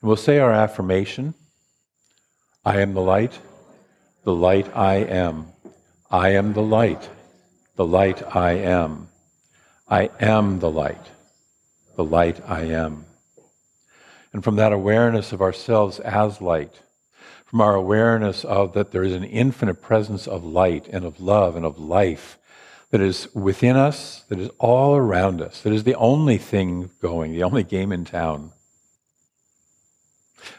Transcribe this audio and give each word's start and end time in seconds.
We'll 0.00 0.14
say 0.14 0.38
our 0.38 0.52
affirmation 0.52 1.34
I 2.64 2.80
am 2.80 2.94
the 2.94 3.00
light, 3.00 3.40
the 4.28 4.34
light 4.34 4.68
I 4.76 4.96
am. 4.96 5.46
I 6.10 6.32
am 6.34 6.52
the 6.52 6.60
light, 6.60 7.08
the 7.76 7.86
light 7.86 8.22
I 8.36 8.50
am. 8.56 9.08
I 9.88 10.10
am 10.20 10.58
the 10.58 10.70
light, 10.70 11.06
the 11.96 12.04
light 12.04 12.38
I 12.46 12.64
am. 12.64 13.06
And 14.34 14.44
from 14.44 14.56
that 14.56 14.74
awareness 14.74 15.32
of 15.32 15.40
ourselves 15.40 15.98
as 16.00 16.42
light, 16.42 16.82
from 17.46 17.62
our 17.62 17.74
awareness 17.74 18.44
of 18.44 18.74
that 18.74 18.90
there 18.90 19.02
is 19.02 19.14
an 19.14 19.24
infinite 19.24 19.80
presence 19.80 20.26
of 20.26 20.44
light 20.44 20.86
and 20.88 21.06
of 21.06 21.22
love 21.22 21.56
and 21.56 21.64
of 21.64 21.78
life 21.78 22.36
that 22.90 23.00
is 23.00 23.34
within 23.34 23.76
us, 23.76 24.24
that 24.28 24.38
is 24.38 24.50
all 24.58 24.94
around 24.94 25.40
us, 25.40 25.62
that 25.62 25.72
is 25.72 25.84
the 25.84 25.94
only 25.94 26.36
thing 26.36 26.90
going, 27.00 27.32
the 27.32 27.44
only 27.44 27.64
game 27.64 27.92
in 27.92 28.04
town. 28.04 28.52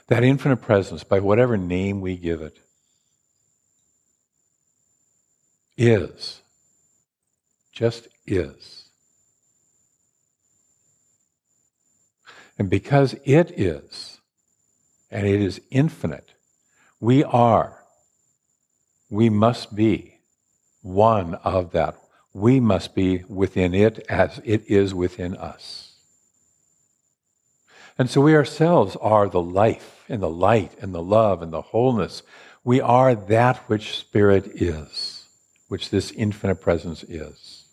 That 0.08 0.24
infinite 0.24 0.58
presence, 0.58 1.04
by 1.04 1.20
whatever 1.20 1.56
name 1.56 2.02
we 2.02 2.16
give 2.16 2.42
it, 2.42 2.58
is, 5.80 6.42
just 7.72 8.08
is. 8.28 8.90
And 12.58 12.70
because 12.70 13.16
it 13.24 13.52
is, 13.58 14.20
and 15.10 15.26
it 15.26 15.42
is 15.42 15.62
infinite, 15.72 16.34
we 17.00 17.24
are, 17.24 17.84
we 19.10 19.30
must 19.30 19.74
be 19.74 20.20
one 20.82 21.36
of 21.36 21.72
that. 21.72 21.96
We 22.34 22.60
must 22.60 22.94
be 22.94 23.24
within 23.28 23.74
it 23.74 24.06
as 24.10 24.42
it 24.44 24.70
is 24.70 24.94
within 24.94 25.36
us. 25.36 25.94
And 27.98 28.10
so 28.10 28.22
we 28.22 28.36
ourselves 28.36 28.96
are 28.98 29.28
the 29.30 29.42
life 29.42 30.06
and 30.10 30.22
the 30.22 30.30
light 30.30 30.74
and 30.82 30.94
the 30.94 31.02
love 31.02 31.42
and 31.42 31.52
the 31.52 31.62
wholeness. 31.62 32.24
We 32.64 32.82
are 32.82 33.16
that 33.16 33.58
which 33.70 33.98
Spirit 33.98 34.48
is, 34.62 35.19
which 35.70 35.90
this 35.90 36.12
infinite 36.12 36.56
presence 36.56 37.04
is. 37.04 37.64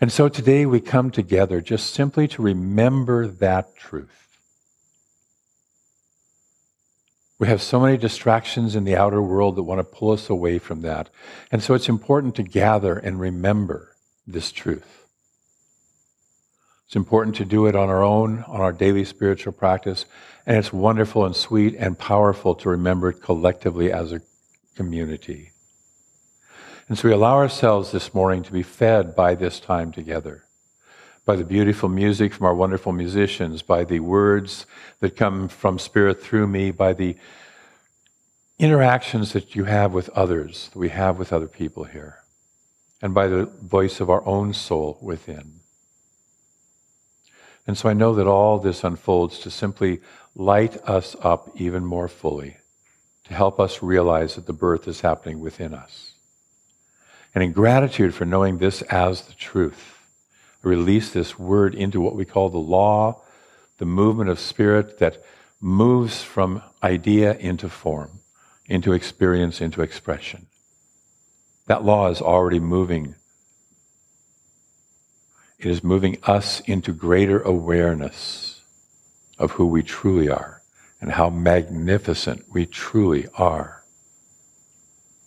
And 0.00 0.12
so 0.12 0.28
today 0.28 0.64
we 0.64 0.80
come 0.80 1.10
together 1.10 1.60
just 1.60 1.92
simply 1.92 2.28
to 2.28 2.42
remember 2.42 3.26
that 3.26 3.74
truth. 3.76 4.28
We 7.40 7.48
have 7.48 7.62
so 7.62 7.80
many 7.80 7.96
distractions 7.96 8.76
in 8.76 8.84
the 8.84 8.96
outer 8.96 9.22
world 9.22 9.56
that 9.56 9.62
want 9.62 9.78
to 9.80 9.84
pull 9.84 10.10
us 10.12 10.28
away 10.28 10.58
from 10.58 10.82
that. 10.82 11.08
And 11.50 11.62
so 11.62 11.74
it's 11.74 11.88
important 11.88 12.36
to 12.36 12.42
gather 12.42 12.96
and 12.96 13.18
remember 13.18 13.96
this 14.26 14.52
truth. 14.52 15.06
It's 16.86 16.96
important 16.96 17.36
to 17.36 17.44
do 17.44 17.66
it 17.66 17.76
on 17.76 17.88
our 17.88 18.02
own, 18.02 18.44
on 18.44 18.60
our 18.60 18.72
daily 18.72 19.04
spiritual 19.04 19.52
practice. 19.52 20.04
And 20.46 20.56
it's 20.56 20.72
wonderful 20.72 21.24
and 21.24 21.36
sweet 21.36 21.74
and 21.78 21.98
powerful 21.98 22.54
to 22.56 22.68
remember 22.68 23.10
it 23.10 23.22
collectively 23.22 23.92
as 23.92 24.12
a 24.12 24.22
community. 24.74 25.52
And 26.88 26.96
so 26.96 27.06
we 27.06 27.14
allow 27.14 27.36
ourselves 27.36 27.92
this 27.92 28.14
morning 28.14 28.42
to 28.44 28.52
be 28.52 28.62
fed 28.62 29.14
by 29.14 29.34
this 29.34 29.60
time 29.60 29.92
together, 29.92 30.44
by 31.26 31.36
the 31.36 31.44
beautiful 31.44 31.90
music 31.90 32.32
from 32.32 32.46
our 32.46 32.54
wonderful 32.54 32.92
musicians, 32.92 33.60
by 33.60 33.84
the 33.84 34.00
words 34.00 34.64
that 35.00 35.14
come 35.14 35.48
from 35.48 35.78
Spirit 35.78 36.22
through 36.22 36.46
me, 36.46 36.70
by 36.70 36.94
the 36.94 37.18
interactions 38.58 39.34
that 39.34 39.54
you 39.54 39.64
have 39.64 39.92
with 39.92 40.08
others, 40.10 40.70
that 40.72 40.78
we 40.78 40.88
have 40.88 41.18
with 41.18 41.30
other 41.30 41.46
people 41.46 41.84
here, 41.84 42.20
and 43.02 43.12
by 43.12 43.28
the 43.28 43.44
voice 43.44 44.00
of 44.00 44.08
our 44.08 44.26
own 44.26 44.54
soul 44.54 44.98
within. 45.02 45.60
And 47.66 47.76
so 47.76 47.90
I 47.90 47.92
know 47.92 48.14
that 48.14 48.26
all 48.26 48.58
this 48.58 48.82
unfolds 48.82 49.40
to 49.40 49.50
simply 49.50 50.00
light 50.34 50.78
us 50.88 51.14
up 51.20 51.50
even 51.54 51.84
more 51.84 52.08
fully, 52.08 52.56
to 53.24 53.34
help 53.34 53.60
us 53.60 53.82
realize 53.82 54.36
that 54.36 54.46
the 54.46 54.54
birth 54.54 54.88
is 54.88 55.02
happening 55.02 55.40
within 55.40 55.74
us. 55.74 56.07
And 57.38 57.44
in 57.44 57.52
gratitude 57.52 58.16
for 58.16 58.24
knowing 58.24 58.58
this 58.58 58.82
as 58.82 59.22
the 59.22 59.32
truth, 59.32 60.08
I 60.64 60.66
release 60.66 61.12
this 61.12 61.38
word 61.38 61.72
into 61.72 62.00
what 62.00 62.16
we 62.16 62.24
call 62.24 62.48
the 62.48 62.58
law, 62.58 63.22
the 63.76 63.84
movement 63.84 64.28
of 64.28 64.40
spirit 64.40 64.98
that 64.98 65.22
moves 65.60 66.20
from 66.20 66.64
idea 66.82 67.36
into 67.36 67.68
form, 67.68 68.18
into 68.66 68.92
experience, 68.92 69.60
into 69.60 69.82
expression. 69.82 70.46
That 71.66 71.84
law 71.84 72.10
is 72.10 72.20
already 72.20 72.58
moving 72.58 73.14
it 75.60 75.66
is 75.66 75.84
moving 75.84 76.18
us 76.24 76.58
into 76.62 76.92
greater 76.92 77.40
awareness 77.40 78.62
of 79.38 79.52
who 79.52 79.66
we 79.66 79.84
truly 79.84 80.28
are 80.28 80.60
and 81.00 81.12
how 81.12 81.30
magnificent 81.30 82.46
we 82.52 82.66
truly 82.66 83.28
are. 83.34 83.84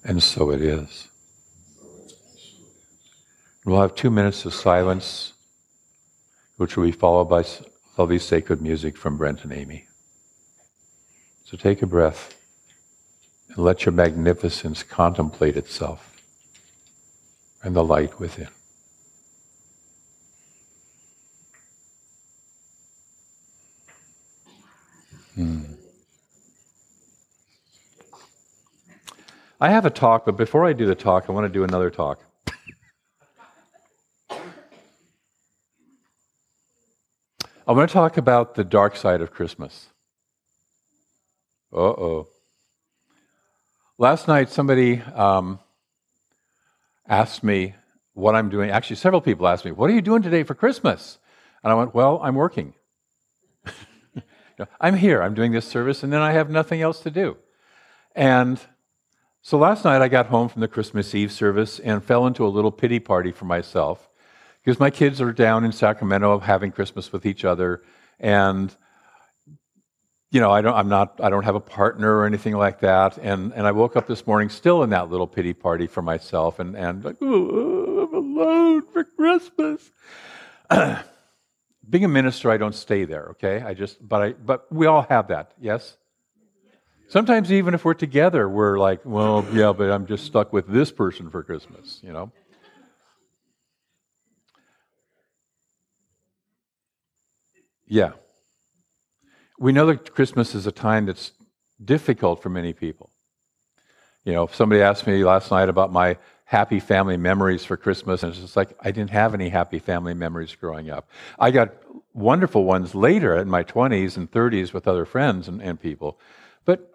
And 0.03 0.21
so 0.21 0.51
it 0.51 0.61
is. 0.61 1.07
We'll 3.63 3.81
have 3.81 3.93
two 3.93 4.09
minutes 4.09 4.45
of 4.45 4.55
silence, 4.55 5.33
which 6.57 6.75
will 6.75 6.85
be 6.85 6.91
followed 6.91 7.25
by 7.25 7.45
lovely 7.95 8.17
sacred 8.17 8.59
music 8.59 8.97
from 8.97 9.17
Brent 9.17 9.43
and 9.43 9.53
Amy. 9.53 9.87
So 11.43 11.57
take 11.57 11.83
a 11.83 11.85
breath 11.85 12.35
and 13.49 13.59
let 13.59 13.85
your 13.85 13.91
magnificence 13.91 14.81
contemplate 14.81 15.57
itself 15.57 16.11
and 17.61 17.75
the 17.75 17.83
light 17.83 18.19
within. 18.19 18.47
Hmm. 25.35 25.61
I 29.59 29.69
have 29.69 29.85
a 29.85 29.91
talk, 29.91 30.25
but 30.25 30.35
before 30.35 30.65
I 30.65 30.73
do 30.73 30.87
the 30.87 30.95
talk, 30.95 31.25
I 31.29 31.31
want 31.31 31.45
to 31.45 31.53
do 31.53 31.63
another 31.63 31.91
talk. 31.91 32.19
I 37.71 37.73
want 37.73 37.89
to 37.89 37.93
talk 37.93 38.17
about 38.17 38.55
the 38.55 38.65
dark 38.65 38.97
side 38.97 39.21
of 39.21 39.31
Christmas. 39.31 39.87
Uh 41.71 41.77
oh. 41.77 42.27
Last 43.97 44.27
night, 44.27 44.49
somebody 44.49 44.99
um, 44.99 45.57
asked 47.07 47.45
me 47.45 47.75
what 48.11 48.35
I'm 48.35 48.49
doing. 48.49 48.71
Actually, 48.71 48.97
several 48.97 49.21
people 49.21 49.47
asked 49.47 49.63
me, 49.63 49.71
What 49.71 49.89
are 49.89 49.93
you 49.93 50.01
doing 50.01 50.21
today 50.21 50.43
for 50.43 50.53
Christmas? 50.53 51.17
And 51.63 51.71
I 51.71 51.75
went, 51.77 51.95
Well, 51.95 52.19
I'm 52.21 52.35
working. 52.35 52.73
I'm 54.81 54.97
here, 54.97 55.23
I'm 55.23 55.33
doing 55.33 55.53
this 55.53 55.65
service, 55.65 56.03
and 56.03 56.11
then 56.11 56.19
I 56.19 56.33
have 56.33 56.49
nothing 56.49 56.81
else 56.81 56.99
to 57.03 57.09
do. 57.09 57.37
And 58.13 58.59
so 59.41 59.57
last 59.57 59.85
night 59.85 60.01
I 60.01 60.09
got 60.09 60.25
home 60.25 60.49
from 60.49 60.59
the 60.59 60.67
Christmas 60.67 61.15
Eve 61.15 61.31
service 61.31 61.79
and 61.79 62.03
fell 62.03 62.27
into 62.27 62.45
a 62.45 62.49
little 62.49 62.73
pity 62.73 62.99
party 62.99 63.31
for 63.31 63.45
myself 63.45 64.09
because 64.63 64.79
my 64.79 64.89
kids 64.89 65.21
are 65.21 65.31
down 65.31 65.65
in 65.65 65.71
Sacramento 65.71 66.39
having 66.39 66.71
Christmas 66.71 67.11
with 67.11 67.25
each 67.25 67.45
other. 67.45 67.81
And 68.19 68.75
you 70.31 70.39
know, 70.39 70.49
I 70.49 70.61
don't, 70.61 70.73
I'm 70.73 70.87
not, 70.87 71.19
I 71.21 71.29
don't 71.29 71.43
have 71.43 71.55
a 71.55 71.61
partner 71.61 72.17
or 72.17 72.25
anything 72.25 72.55
like 72.55 72.79
that. 72.79 73.17
And, 73.17 73.51
and 73.53 73.67
I 73.67 73.73
woke 73.73 73.97
up 73.97 74.07
this 74.07 74.25
morning 74.25 74.49
still 74.49 74.81
in 74.81 74.91
that 74.91 75.09
little 75.09 75.27
pity 75.27 75.53
party 75.53 75.87
for 75.87 76.01
myself 76.01 76.59
and, 76.59 76.75
and 76.75 77.03
like, 77.03 77.17
oh, 77.21 78.07
I'm 78.07 78.13
alone 78.13 78.83
for 78.93 79.03
Christmas. 79.03 79.91
being 81.89 82.05
a 82.05 82.07
minister, 82.07 82.49
I 82.49 82.55
don't 82.55 82.73
stay 82.73 83.03
there, 83.03 83.27
okay? 83.31 83.61
I 83.61 83.73
just, 83.73 83.97
but 84.07 84.21
I, 84.21 84.31
but 84.31 84.71
we 84.71 84.85
all 84.85 85.01
have 85.03 85.27
that, 85.27 85.51
yes? 85.59 85.97
Sometimes 87.09 87.51
even 87.51 87.73
if 87.73 87.83
we're 87.83 87.93
together, 87.93 88.47
we're 88.47 88.79
like, 88.79 89.01
well, 89.03 89.45
yeah, 89.51 89.73
but 89.73 89.91
I'm 89.91 90.05
just 90.07 90.25
stuck 90.25 90.53
with 90.53 90.65
this 90.65 90.93
person 90.93 91.29
for 91.29 91.43
Christmas, 91.43 91.99
you 92.01 92.13
know? 92.13 92.31
Yeah. 97.91 98.11
We 99.59 99.73
know 99.73 99.85
that 99.87 100.15
Christmas 100.15 100.55
is 100.55 100.65
a 100.65 100.71
time 100.71 101.07
that's 101.07 101.33
difficult 101.83 102.41
for 102.41 102.47
many 102.47 102.71
people. 102.71 103.09
You 104.23 104.31
know, 104.31 104.43
if 104.43 104.55
somebody 104.55 104.81
asked 104.81 105.05
me 105.05 105.25
last 105.25 105.51
night 105.51 105.67
about 105.67 105.91
my 105.91 106.17
happy 106.45 106.79
family 106.79 107.17
memories 107.17 107.65
for 107.65 107.75
Christmas. 107.75 108.23
And 108.23 108.31
it's 108.31 108.41
just 108.41 108.55
like, 108.55 108.77
I 108.79 108.91
didn't 108.91 109.09
have 109.09 109.33
any 109.33 109.49
happy 109.49 109.79
family 109.79 110.13
memories 110.13 110.55
growing 110.55 110.89
up. 110.89 111.09
I 111.37 111.51
got 111.51 111.73
wonderful 112.13 112.63
ones 112.63 112.95
later 112.95 113.35
in 113.35 113.49
my 113.49 113.63
20s 113.63 114.15
and 114.15 114.31
30s 114.31 114.71
with 114.71 114.87
other 114.87 115.05
friends 115.05 115.49
and, 115.49 115.61
and 115.61 115.77
people. 115.77 116.17
But 116.63 116.93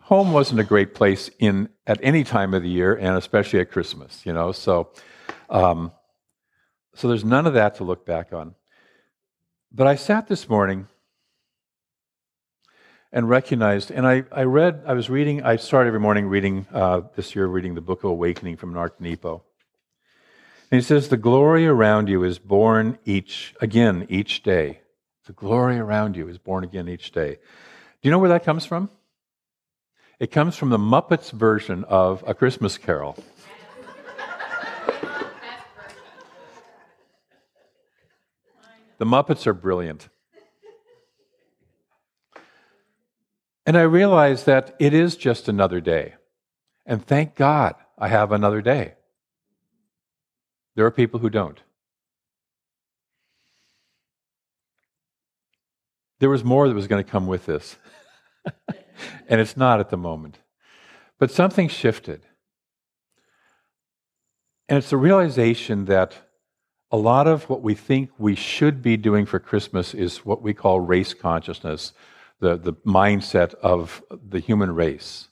home 0.00 0.32
wasn't 0.32 0.58
a 0.58 0.64
great 0.64 0.92
place 0.92 1.30
in 1.38 1.68
at 1.86 2.00
any 2.02 2.24
time 2.24 2.52
of 2.52 2.62
the 2.62 2.68
year, 2.68 2.94
and 2.94 3.16
especially 3.16 3.60
at 3.60 3.70
Christmas. 3.70 4.26
You 4.26 4.32
know, 4.32 4.50
so 4.50 4.90
um, 5.50 5.92
so 6.94 7.06
there's 7.06 7.24
none 7.24 7.46
of 7.46 7.54
that 7.54 7.76
to 7.76 7.84
look 7.84 8.04
back 8.04 8.32
on. 8.32 8.56
But 9.74 9.86
I 9.86 9.94
sat 9.94 10.28
this 10.28 10.50
morning 10.50 10.86
and 13.10 13.26
recognized, 13.26 13.90
and 13.90 14.06
I, 14.06 14.24
I 14.30 14.42
read, 14.42 14.82
I 14.86 14.92
was 14.92 15.08
reading, 15.08 15.42
I 15.42 15.56
start 15.56 15.86
every 15.86 15.98
morning 15.98 16.26
reading, 16.26 16.66
uh, 16.70 17.02
this 17.16 17.34
year, 17.34 17.46
reading 17.46 17.74
the 17.74 17.80
book 17.80 18.04
of 18.04 18.10
Awakening 18.10 18.58
from 18.58 18.74
Mark 18.74 19.00
Nepo. 19.00 19.42
And 20.70 20.78
he 20.78 20.84
says, 20.84 21.08
The 21.08 21.16
glory 21.16 21.66
around 21.66 22.10
you 22.10 22.22
is 22.22 22.38
born 22.38 22.98
each, 23.06 23.54
again, 23.62 24.06
each 24.10 24.42
day. 24.42 24.80
The 25.24 25.32
glory 25.32 25.78
around 25.78 26.16
you 26.16 26.28
is 26.28 26.36
born 26.36 26.64
again 26.64 26.86
each 26.86 27.10
day. 27.10 27.36
Do 27.36 27.38
you 28.02 28.10
know 28.10 28.18
where 28.18 28.28
that 28.28 28.44
comes 28.44 28.66
from? 28.66 28.90
It 30.20 30.30
comes 30.30 30.54
from 30.54 30.68
the 30.68 30.78
Muppets 30.78 31.30
version 31.30 31.84
of 31.84 32.22
A 32.26 32.34
Christmas 32.34 32.76
Carol. 32.76 33.16
The 39.02 39.06
Muppets 39.06 39.48
are 39.48 39.52
brilliant. 39.52 40.08
And 43.66 43.76
I 43.76 43.82
realize 43.82 44.44
that 44.44 44.76
it 44.78 44.94
is 44.94 45.16
just 45.16 45.48
another 45.48 45.80
day. 45.80 46.14
And 46.86 47.04
thank 47.04 47.34
God 47.34 47.74
I 47.98 48.06
have 48.06 48.30
another 48.30 48.62
day. 48.62 48.94
There 50.76 50.86
are 50.86 50.92
people 50.92 51.18
who 51.18 51.30
don't. 51.30 51.60
There 56.20 56.30
was 56.30 56.44
more 56.44 56.68
that 56.68 56.74
was 56.74 56.86
going 56.86 57.02
to 57.02 57.10
come 57.10 57.26
with 57.26 57.44
this. 57.44 57.74
and 59.28 59.40
it's 59.40 59.56
not 59.56 59.80
at 59.80 59.90
the 59.90 59.96
moment. 59.96 60.38
But 61.18 61.32
something 61.32 61.66
shifted. 61.66 62.24
And 64.68 64.78
it's 64.78 64.90
the 64.90 64.96
realization 64.96 65.86
that 65.86 66.14
a 66.92 66.96
lot 66.96 67.26
of 67.26 67.48
what 67.48 67.62
we 67.62 67.74
think 67.74 68.10
we 68.18 68.34
should 68.34 68.82
be 68.82 68.98
doing 68.98 69.24
for 69.24 69.38
Christmas 69.38 69.94
is 69.94 70.26
what 70.26 70.42
we 70.42 70.52
call 70.52 70.78
race 70.78 71.14
consciousness, 71.14 71.94
the, 72.38 72.56
the 72.56 72.74
mindset 72.86 73.54
of 73.54 74.02
the 74.10 74.38
human 74.38 74.74
race 74.74 75.28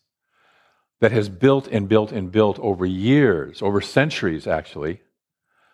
that 1.00 1.12
has 1.12 1.28
built 1.28 1.68
and 1.68 1.88
built 1.88 2.12
and 2.12 2.32
built 2.32 2.58
over 2.60 2.86
years, 2.86 3.60
over 3.60 3.80
centuries 3.82 4.46
actually, 4.46 5.02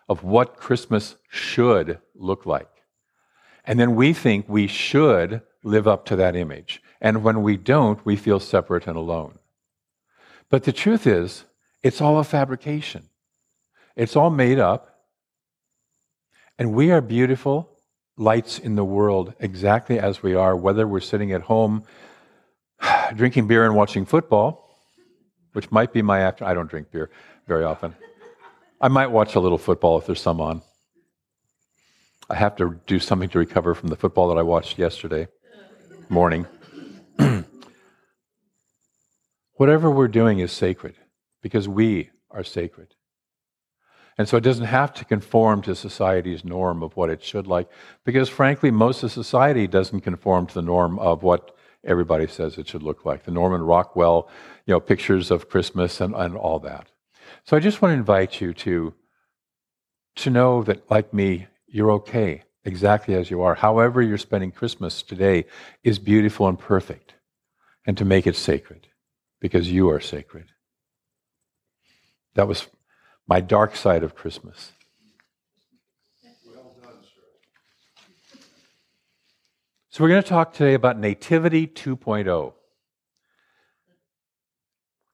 of 0.09 0.23
what 0.23 0.57
Christmas 0.57 1.15
should 1.29 1.99
look 2.13 2.45
like. 2.45 2.69
And 3.63 3.79
then 3.79 3.95
we 3.95 4.13
think 4.13 4.47
we 4.47 4.67
should 4.67 5.41
live 5.63 5.87
up 5.87 6.05
to 6.05 6.15
that 6.17 6.35
image. 6.35 6.81
And 6.99 7.23
when 7.23 7.43
we 7.43 7.57
don't, 7.57 8.05
we 8.05 8.15
feel 8.15 8.39
separate 8.39 8.87
and 8.87 8.97
alone. 8.97 9.39
But 10.49 10.63
the 10.63 10.71
truth 10.71 11.05
is, 11.05 11.43
it's 11.83 12.01
all 12.01 12.19
a 12.19 12.23
fabrication. 12.23 13.09
It's 13.95 14.15
all 14.15 14.29
made 14.29 14.59
up. 14.59 14.96
And 16.59 16.73
we 16.73 16.91
are 16.91 17.01
beautiful 17.01 17.69
lights 18.17 18.57
in 18.57 18.75
the 18.75 18.83
world 18.83 19.33
exactly 19.39 19.99
as 19.99 20.23
we 20.23 20.33
are, 20.33 20.55
whether 20.55 20.87
we're 20.87 20.99
sitting 20.99 21.31
at 21.31 21.41
home 21.41 21.83
drinking 23.15 23.47
beer 23.47 23.63
and 23.65 23.75
watching 23.75 24.05
football, 24.05 24.75
which 25.53 25.71
might 25.71 25.93
be 25.93 26.01
my 26.01 26.19
after. 26.19 26.45
I 26.45 26.55
don't 26.55 26.69
drink 26.69 26.91
beer 26.91 27.11
very 27.47 27.63
often. 27.63 27.95
I 28.81 28.87
might 28.87 29.07
watch 29.07 29.35
a 29.35 29.39
little 29.39 29.57
football 29.57 29.99
if 29.99 30.07
there's 30.07 30.21
some 30.21 30.41
on. 30.41 30.61
I 32.29 32.35
have 32.35 32.55
to 32.57 32.79
do 32.87 32.99
something 32.99 33.29
to 33.29 33.39
recover 33.39 33.73
from 33.73 33.89
the 33.89 33.95
football 33.95 34.27
that 34.29 34.37
I 34.37 34.43
watched 34.43 34.77
yesterday 34.79 35.27
morning. 36.09 36.45
Whatever 39.53 39.89
we're 39.91 40.07
doing 40.07 40.39
is 40.39 40.51
sacred 40.51 40.95
because 41.41 41.67
we 41.67 42.09
are 42.31 42.43
sacred. 42.43 42.95
And 44.17 44.27
so 44.27 44.37
it 44.37 44.43
doesn't 44.43 44.65
have 44.65 44.93
to 44.95 45.05
conform 45.05 45.61
to 45.61 45.75
society's 45.75 46.43
norm 46.43 46.81
of 46.81 46.95
what 46.97 47.09
it 47.09 47.23
should 47.23 47.45
like, 47.45 47.69
because 48.03 48.29
frankly, 48.29 48.71
most 48.71 49.03
of 49.03 49.11
society 49.11 49.67
doesn't 49.67 50.01
conform 50.01 50.47
to 50.47 50.53
the 50.55 50.61
norm 50.63 50.97
of 50.97 51.21
what 51.21 51.55
everybody 51.83 52.27
says 52.27 52.57
it 52.57 52.67
should 52.67 52.81
look 52.81 53.05
like. 53.05 53.25
The 53.25 53.31
Norman 53.31 53.61
Rockwell, 53.61 54.27
you 54.65 54.73
know, 54.73 54.79
pictures 54.79 55.29
of 55.29 55.49
Christmas 55.49 56.01
and, 56.01 56.15
and 56.15 56.35
all 56.35 56.59
that. 56.59 56.89
So 57.43 57.55
I 57.55 57.59
just 57.59 57.81
want 57.81 57.91
to 57.91 57.97
invite 57.97 58.41
you 58.41 58.53
to, 58.53 58.93
to 60.15 60.29
know 60.29 60.63
that, 60.63 60.89
like 60.89 61.13
me, 61.13 61.47
you're 61.67 61.91
okay 61.91 62.43
exactly 62.65 63.13
as 63.13 63.29
you 63.29 63.41
are. 63.43 63.55
However, 63.55 64.01
you're 64.01 64.17
spending 64.17 64.51
Christmas 64.51 65.03
today 65.03 65.45
is 65.83 65.99
beautiful 65.99 66.47
and 66.47 66.57
perfect, 66.57 67.13
and 67.85 67.97
to 67.97 68.03
make 68.05 68.25
it 68.25 68.35
sacred 68.35 68.87
because 69.39 69.71
you 69.71 69.89
are 69.91 69.99
sacred. 69.99 70.45
That 72.33 72.47
was 72.47 72.67
my 73.27 73.41
dark 73.41 73.75
side 73.75 74.03
of 74.03 74.15
Christmas. 74.15 74.71
So, 79.89 80.03
we're 80.03 80.09
going 80.09 80.21
to 80.21 80.29
talk 80.29 80.53
today 80.53 80.75
about 80.75 80.99
Nativity 80.99 81.65
2.0. 81.65 82.53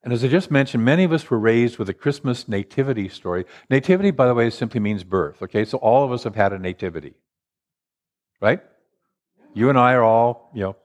And 0.03 0.11
as 0.11 0.25
I 0.25 0.27
just 0.27 0.51
mentioned, 0.51 0.83
many 0.83 1.05
of 1.05 1.13
us 1.13 1.29
were 1.29 1.39
raised 1.39 1.77
with 1.77 1.87
a 1.87 1.93
Christmas 1.93 2.49
nativity 2.49 3.07
story. 3.07 3.45
Nativity, 3.69 4.11
by 4.11 4.27
the 4.27 4.33
way, 4.33 4.49
simply 4.49 4.81
means 4.81 5.05
birth, 5.05 5.41
okay? 5.41 5.63
So 5.63 5.77
all 5.77 6.03
of 6.03 6.11
us 6.11 6.23
have 6.25 6.35
had 6.35 6.51
a 6.51 6.59
nativity, 6.59 7.13
right? 8.41 8.61
You 9.53 9.69
and 9.69 9.79
I 9.79 9.93
are 9.93 10.03
all, 10.03 10.51
you 10.53 10.63
know, 10.63 10.75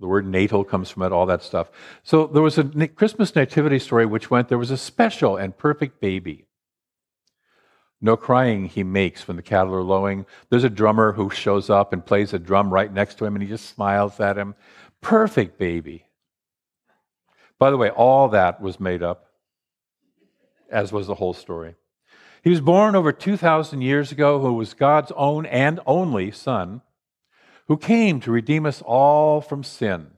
the 0.00 0.06
word 0.06 0.26
natal 0.26 0.64
comes 0.64 0.90
from 0.90 1.02
it, 1.02 1.12
all 1.12 1.26
that 1.26 1.42
stuff. 1.42 1.70
So 2.02 2.26
there 2.26 2.42
was 2.42 2.58
a 2.58 2.64
Christmas 2.88 3.34
nativity 3.34 3.78
story 3.78 4.06
which 4.06 4.30
went 4.30 4.48
there 4.48 4.58
was 4.58 4.70
a 4.70 4.76
special 4.76 5.36
and 5.36 5.56
perfect 5.56 6.00
baby. 6.00 6.46
No 8.00 8.16
crying 8.16 8.66
he 8.66 8.84
makes 8.84 9.26
when 9.26 9.36
the 9.36 9.42
cattle 9.42 9.74
are 9.74 9.82
lowing. 9.82 10.24
There's 10.50 10.62
a 10.62 10.70
drummer 10.70 11.12
who 11.12 11.30
shows 11.30 11.68
up 11.68 11.92
and 11.92 12.06
plays 12.06 12.32
a 12.32 12.38
drum 12.38 12.72
right 12.72 12.92
next 12.92 13.18
to 13.18 13.24
him 13.24 13.34
and 13.34 13.42
he 13.42 13.48
just 13.48 13.66
smiles 13.66 14.20
at 14.20 14.38
him. 14.38 14.54
Perfect 15.00 15.58
baby. 15.58 16.04
By 17.58 17.70
the 17.70 17.76
way, 17.76 17.90
all 17.90 18.28
that 18.28 18.60
was 18.60 18.78
made 18.78 19.02
up, 19.02 19.26
as 20.70 20.92
was 20.92 21.08
the 21.08 21.16
whole 21.16 21.34
story. 21.34 21.74
He 22.44 22.50
was 22.50 22.60
born 22.60 22.94
over 22.94 23.12
2,000 23.12 23.82
years 23.82 24.12
ago, 24.12 24.38
who 24.38 24.52
was 24.52 24.74
God's 24.74 25.10
own 25.16 25.44
and 25.46 25.80
only 25.84 26.30
Son 26.30 26.82
who 27.68 27.76
came 27.76 28.18
to 28.20 28.32
redeem 28.32 28.66
us 28.66 28.82
all 28.82 29.40
from 29.40 29.62
sin. 29.62 30.08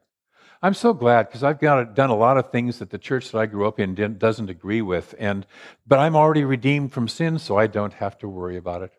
I'm 0.62 0.74
so 0.74 0.92
glad 0.92 1.26
because 1.26 1.42
I've 1.42 1.58
got, 1.58 1.94
done 1.94 2.10
a 2.10 2.16
lot 2.16 2.36
of 2.36 2.50
things 2.50 2.78
that 2.78 2.90
the 2.90 2.98
church 2.98 3.30
that 3.30 3.38
I 3.38 3.46
grew 3.46 3.66
up 3.66 3.80
in 3.80 3.94
doesn't 4.18 4.50
agree 4.50 4.82
with, 4.82 5.14
and 5.18 5.46
but 5.86 5.98
I'm 5.98 6.16
already 6.16 6.44
redeemed 6.44 6.92
from 6.92 7.08
sin, 7.08 7.38
so 7.38 7.56
I 7.56 7.66
don't 7.66 7.94
have 7.94 8.18
to 8.18 8.28
worry 8.28 8.56
about 8.56 8.82
it. 8.82 8.92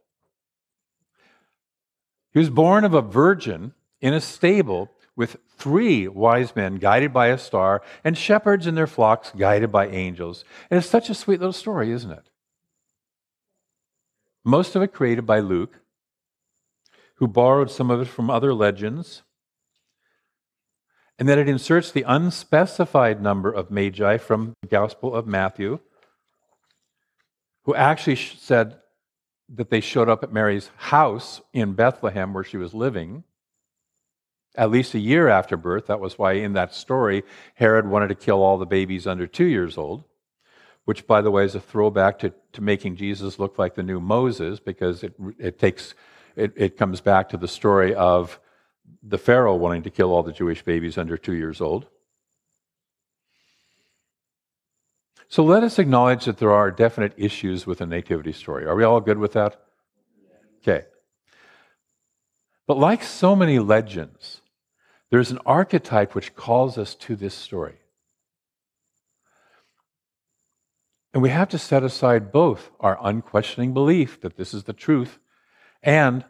He 2.34 2.40
was 2.40 2.50
born 2.50 2.84
of 2.84 2.94
a 2.94 3.02
virgin 3.02 3.74
in 4.00 4.14
a 4.14 4.22
stable 4.22 4.90
with 5.16 5.38
three 5.58 6.08
wise 6.08 6.56
men 6.56 6.78
guided 6.78 7.14
by 7.14 7.28
a 7.28 7.38
star 7.38 7.84
and 8.04 8.18
shepherds 8.18 8.66
in 8.66 8.76
their 8.76 8.88
flocks 8.88 9.32
guided 9.38 9.72
by 9.72 9.88
angels. 9.88 10.44
And 10.70 10.78
it's 10.78 10.90
such 10.90 11.10
a 11.10 11.14
sweet 11.14 11.40
little 11.40 11.54
story, 11.54 11.92
isn't 11.92 12.12
it? 12.12 12.30
Most 14.44 14.76
of 14.76 14.82
it 14.82 14.94
created 14.94 15.26
by 15.26 15.40
Luke 15.40 15.81
who 17.22 17.28
borrowed 17.28 17.70
some 17.70 17.92
of 17.92 18.02
it 18.02 18.08
from 18.08 18.32
other 18.32 18.52
legends, 18.52 19.22
and 21.20 21.30
that 21.30 21.38
it 21.38 21.48
inserts 21.48 21.92
the 21.92 22.04
unspecified 22.08 23.22
number 23.22 23.52
of 23.52 23.70
magi 23.70 24.18
from 24.18 24.56
the 24.64 24.68
Gospel 24.68 25.14
of 25.14 25.28
Matthew, 25.28 25.78
who 27.66 27.76
actually 27.76 28.16
said 28.16 28.80
that 29.50 29.70
they 29.70 29.82
showed 29.82 30.10
up 30.10 30.24
at 30.24 30.34
Mary's 30.34 30.72
house 30.78 31.42
in 31.54 31.74
Bethlehem 31.74 32.34
where 32.34 32.44
she 32.44 32.58
was 32.58 32.74
living. 32.74 33.24
At 34.56 34.72
least 34.72 34.96
a 34.96 35.00
year 35.00 35.28
after 35.28 35.56
birth. 35.56 35.86
That 35.86 36.00
was 36.00 36.18
why, 36.18 36.34
in 36.34 36.54
that 36.54 36.74
story, 36.74 37.22
Herod 37.54 37.88
wanted 37.88 38.08
to 38.08 38.16
kill 38.16 38.42
all 38.42 38.58
the 38.58 38.66
babies 38.66 39.06
under 39.06 39.28
two 39.28 39.46
years 39.46 39.78
old, 39.78 40.06
which, 40.86 41.06
by 41.06 41.22
the 41.22 41.30
way, 41.30 41.46
is 41.46 41.54
a 41.54 41.60
throwback 41.60 42.18
to, 42.20 42.34
to 42.54 42.62
making 42.62 42.96
Jesus 42.96 43.38
look 43.38 43.60
like 43.60 43.76
the 43.76 43.84
new 43.84 44.00
Moses 44.00 44.60
because 44.60 45.04
it, 45.04 45.14
it 45.38 45.60
takes 45.60 45.94
it, 46.36 46.54
it 46.56 46.78
comes 46.78 47.02
back 47.02 47.30
to 47.30 47.38
the 47.38 47.48
story 47.48 47.94
of 47.94 48.40
the 49.04 49.18
Pharaoh 49.18 49.56
wanting 49.56 49.84
to 49.84 49.90
kill 49.90 50.12
all 50.12 50.24
the 50.24 50.32
Jewish 50.32 50.64
babies 50.64 50.98
under 50.98 51.18
two 51.18 51.34
years 51.34 51.62
old. 51.62 51.88
So 55.28 55.44
let 55.44 55.64
us 55.64 55.80
acknowledge 55.80 56.26
that 56.26 56.40
there 56.40 56.52
are 56.52 56.72
definite 56.72 57.14
issues 57.16 57.66
with 57.66 57.78
the 57.78 57.86
nativity 57.86 58.34
story. 58.34 58.66
Are 58.66 58.76
we 58.76 58.84
all 58.84 59.00
good 59.00 59.18
with 59.18 59.32
that? 59.34 59.62
Okay. 60.62 60.86
But 62.68 62.78
like 62.78 63.02
so 63.02 63.36
many 63.36 63.58
legends, 63.58 64.42
there's 65.10 65.32
an 65.32 65.40
archetype 65.46 66.16
which 66.16 66.36
calls 66.36 66.78
us 66.78 66.96
to 66.96 67.16
this 67.16 67.34
story. 67.34 67.80
And 71.14 71.24
we 71.24 71.30
have 71.30 71.50
to 71.50 71.58
set 71.58 71.84
aside 71.84 72.32
both 72.32 72.70
our 72.80 72.98
unquestioning 73.02 73.74
belief 73.74 74.20
that 74.22 74.38
this 74.38 74.54
is 74.54 74.66
the 74.66 74.74
truth 74.74 75.20
and 75.84 76.26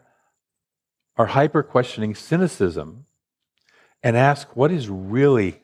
our 1.17 1.27
hyper 1.27 1.63
questioning 1.63 2.15
cynicism 2.15 3.05
and 4.03 4.17
ask 4.17 4.55
what 4.55 4.72
is 4.72 4.89
really 4.89 5.62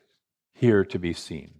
here 0.52 0.84
to 0.84 0.98
be 0.98 1.12
seen. 1.12 1.54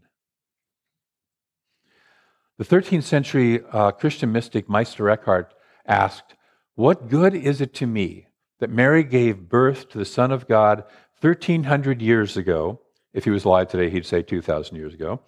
The 2.58 2.64
13th 2.64 3.04
century 3.04 3.62
uh, 3.72 3.92
Christian 3.92 4.32
mystic 4.32 4.68
Meister 4.68 5.08
Eckhart 5.08 5.54
asked, 5.86 6.34
What 6.74 7.08
good 7.08 7.34
is 7.34 7.60
it 7.60 7.72
to 7.74 7.86
me 7.86 8.26
that 8.58 8.70
Mary 8.70 9.04
gave 9.04 9.48
birth 9.48 9.88
to 9.90 9.98
the 9.98 10.04
Son 10.04 10.32
of 10.32 10.48
God 10.48 10.84
1,300 11.20 12.02
years 12.02 12.36
ago? 12.36 12.80
If 13.12 13.24
he 13.24 13.30
was 13.30 13.44
alive 13.44 13.68
today, 13.68 13.90
he'd 13.90 14.06
say 14.06 14.22
2,000 14.22 14.76
years 14.76 14.92
ago. 14.92 15.20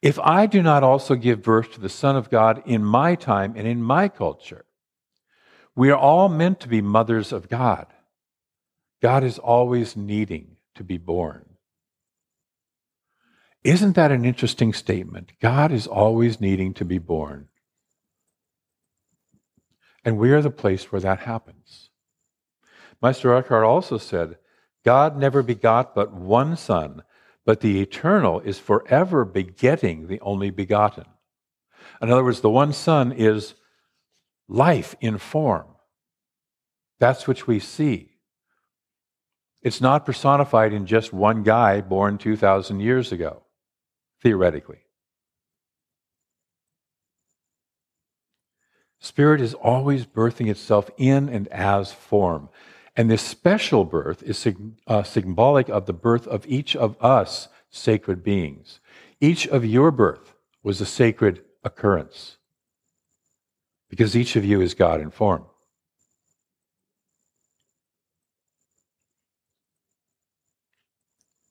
If 0.00 0.18
I 0.18 0.46
do 0.46 0.62
not 0.62 0.82
also 0.82 1.14
give 1.14 1.42
birth 1.42 1.74
to 1.74 1.80
the 1.80 1.88
Son 1.88 2.16
of 2.16 2.30
God 2.30 2.62
in 2.66 2.82
my 2.82 3.14
time 3.14 3.54
and 3.54 3.66
in 3.66 3.82
my 3.82 4.08
culture, 4.08 4.64
we 5.74 5.90
are 5.90 5.98
all 5.98 6.28
meant 6.28 6.60
to 6.60 6.68
be 6.68 6.82
mothers 6.82 7.32
of 7.32 7.48
God. 7.48 7.86
God 9.00 9.24
is 9.24 9.38
always 9.38 9.96
needing 9.96 10.56
to 10.74 10.84
be 10.84 10.98
born. 10.98 11.44
Isn't 13.64 13.94
that 13.94 14.12
an 14.12 14.24
interesting 14.24 14.72
statement? 14.72 15.32
God 15.40 15.72
is 15.72 15.86
always 15.86 16.40
needing 16.40 16.74
to 16.74 16.84
be 16.84 16.98
born. 16.98 17.48
And 20.04 20.18
we 20.18 20.32
are 20.32 20.42
the 20.42 20.50
place 20.50 20.90
where 20.90 21.00
that 21.00 21.20
happens. 21.20 21.90
Meister 23.00 23.34
Eckhart 23.34 23.64
also 23.64 23.98
said, 23.98 24.36
God 24.84 25.16
never 25.16 25.42
begot 25.42 25.94
but 25.94 26.12
one 26.12 26.56
Son, 26.56 27.02
but 27.44 27.60
the 27.60 27.80
eternal 27.80 28.40
is 28.40 28.58
forever 28.58 29.24
begetting 29.24 30.08
the 30.08 30.20
only 30.20 30.50
begotten. 30.50 31.04
In 32.00 32.10
other 32.10 32.24
words, 32.24 32.40
the 32.40 32.50
one 32.50 32.72
Son 32.72 33.12
is 33.12 33.54
life 34.52 34.94
in 35.00 35.18
form. 35.18 35.66
That's 37.00 37.26
which 37.26 37.46
we 37.46 37.58
see. 37.58 38.10
It's 39.62 39.80
not 39.80 40.04
personified 40.04 40.72
in 40.72 40.86
just 40.86 41.12
one 41.12 41.42
guy 41.42 41.80
born 41.80 42.18
2,000 42.18 42.80
years 42.80 43.12
ago, 43.12 43.42
theoretically. 44.20 44.80
Spirit 49.00 49.40
is 49.40 49.54
always 49.54 50.06
birthing 50.06 50.48
itself 50.48 50.90
in 50.96 51.28
and 51.28 51.48
as 51.48 51.92
form. 51.92 52.48
And 52.94 53.10
this 53.10 53.22
special 53.22 53.84
birth 53.84 54.22
is 54.22 54.46
uh, 54.86 55.02
symbolic 55.02 55.68
of 55.68 55.86
the 55.86 55.92
birth 55.92 56.26
of 56.26 56.46
each 56.46 56.76
of 56.76 56.96
us 57.02 57.48
sacred 57.70 58.22
beings. 58.22 58.80
Each 59.20 59.46
of 59.48 59.64
your 59.64 59.90
birth 59.90 60.34
was 60.62 60.80
a 60.80 60.86
sacred 60.86 61.42
occurrence 61.64 62.36
because 63.92 64.16
each 64.16 64.36
of 64.36 64.44
you 64.44 64.62
is 64.62 64.72
God 64.72 65.02
in 65.02 65.10
form. 65.10 65.44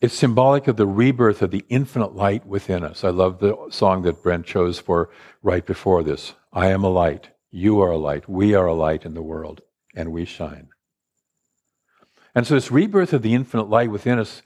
It's 0.02 0.16
symbolic 0.16 0.68
of 0.68 0.76
the 0.76 0.88
rebirth 0.88 1.44
of 1.44 1.52
the 1.52 1.64
infinite 1.70 2.16
light 2.16 2.44
within 2.48 2.84
us. 2.84 3.04
I 3.04 3.10
love 3.10 3.38
the 3.38 3.56
song 3.70 4.02
that 4.02 4.24
Brent 4.24 4.48
chose 4.48 4.80
for 4.80 5.12
right 5.44 5.64
before 5.64 6.02
this. 6.02 6.34
I 6.52 6.70
am 6.70 6.84
a 6.84 6.90
light. 6.90 7.30
You 7.52 7.80
are 7.80 7.92
a 7.92 7.98
light. 7.98 8.28
We 8.28 8.56
are 8.56 8.66
a 8.66 8.74
light 8.74 9.06
in 9.06 9.14
the 9.14 9.22
world, 9.22 9.62
and 9.96 10.12
we 10.12 10.26
shine. 10.26 10.70
And 12.34 12.48
so, 12.48 12.56
this 12.56 12.72
rebirth 12.72 13.14
of 13.14 13.22
the 13.22 13.36
infinite 13.36 13.70
light 13.70 13.92
within 13.92 14.18
us 14.18 14.42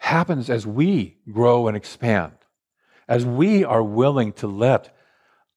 happens 0.00 0.50
as 0.50 0.66
we 0.66 1.16
grow 1.32 1.66
and 1.66 1.78
expand, 1.78 2.34
as 3.08 3.24
we 3.24 3.64
are 3.64 3.82
willing 3.82 4.34
to 4.34 4.46
let 4.46 4.94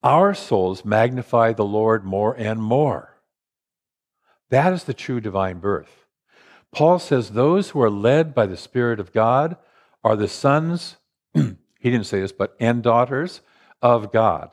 our 0.03 0.33
souls 0.33 0.83
magnify 0.83 1.53
the 1.53 1.65
Lord 1.65 2.03
more 2.03 2.33
and 2.33 2.61
more. 2.61 3.17
That 4.49 4.73
is 4.73 4.83
the 4.83 4.93
true 4.93 5.21
divine 5.21 5.59
birth. 5.59 6.05
Paul 6.71 6.99
says 6.99 7.31
those 7.31 7.69
who 7.69 7.81
are 7.81 7.89
led 7.89 8.33
by 8.33 8.45
the 8.45 8.57
Spirit 8.57 8.99
of 8.99 9.11
God 9.11 9.57
are 10.03 10.15
the 10.15 10.27
sons, 10.27 10.97
he 11.33 11.55
didn't 11.83 12.05
say 12.05 12.19
this, 12.19 12.31
but 12.31 12.55
and 12.59 12.81
daughters 12.81 13.41
of 13.81 14.11
God. 14.11 14.51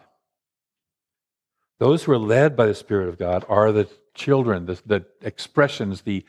Those 1.78 2.04
who 2.04 2.12
are 2.12 2.18
led 2.18 2.56
by 2.56 2.66
the 2.66 2.74
Spirit 2.74 3.08
of 3.08 3.18
God 3.18 3.44
are 3.48 3.72
the 3.72 3.88
children, 4.14 4.66
the, 4.66 4.80
the 4.84 5.06
expressions, 5.22 6.02
the 6.02 6.24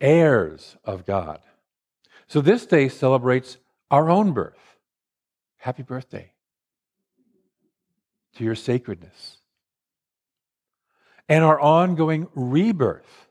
heirs 0.00 0.76
of 0.84 1.06
God. 1.06 1.40
So 2.26 2.40
this 2.40 2.66
day 2.66 2.88
celebrates 2.88 3.56
our 3.90 4.10
own 4.10 4.32
birth. 4.32 4.76
Happy 5.58 5.82
birthday 5.82 6.32
to 8.36 8.44
your 8.44 8.54
sacredness. 8.54 9.38
And 11.28 11.44
our 11.44 11.60
ongoing 11.60 12.28
rebirth 12.34 13.28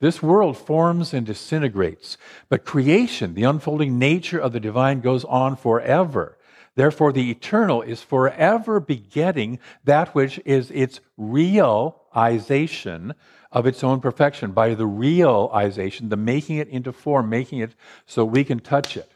this 0.00 0.22
world 0.22 0.56
forms 0.56 1.12
and 1.12 1.26
disintegrates, 1.26 2.16
but 2.48 2.64
creation, 2.64 3.34
the 3.34 3.44
unfolding 3.44 3.98
nature 3.98 4.38
of 4.38 4.52
the 4.52 4.60
divine, 4.60 5.00
goes 5.00 5.26
on 5.26 5.56
forever. 5.56 6.38
Therefore, 6.74 7.12
the 7.12 7.30
eternal 7.30 7.82
is 7.82 8.00
forever 8.00 8.80
begetting 8.80 9.58
that 9.84 10.14
which 10.14 10.40
is 10.46 10.70
its 10.70 11.00
realization 11.18 13.12
of 13.52 13.66
its 13.66 13.84
own 13.84 14.00
perfection 14.00 14.52
by 14.52 14.72
the 14.74 14.86
realization, 14.86 16.08
the 16.08 16.16
making 16.16 16.56
it 16.56 16.68
into 16.68 16.92
form, 16.92 17.28
making 17.28 17.58
it 17.58 17.72
so 18.06 18.24
we 18.24 18.42
can 18.42 18.60
touch 18.60 18.96
it. 18.96 19.12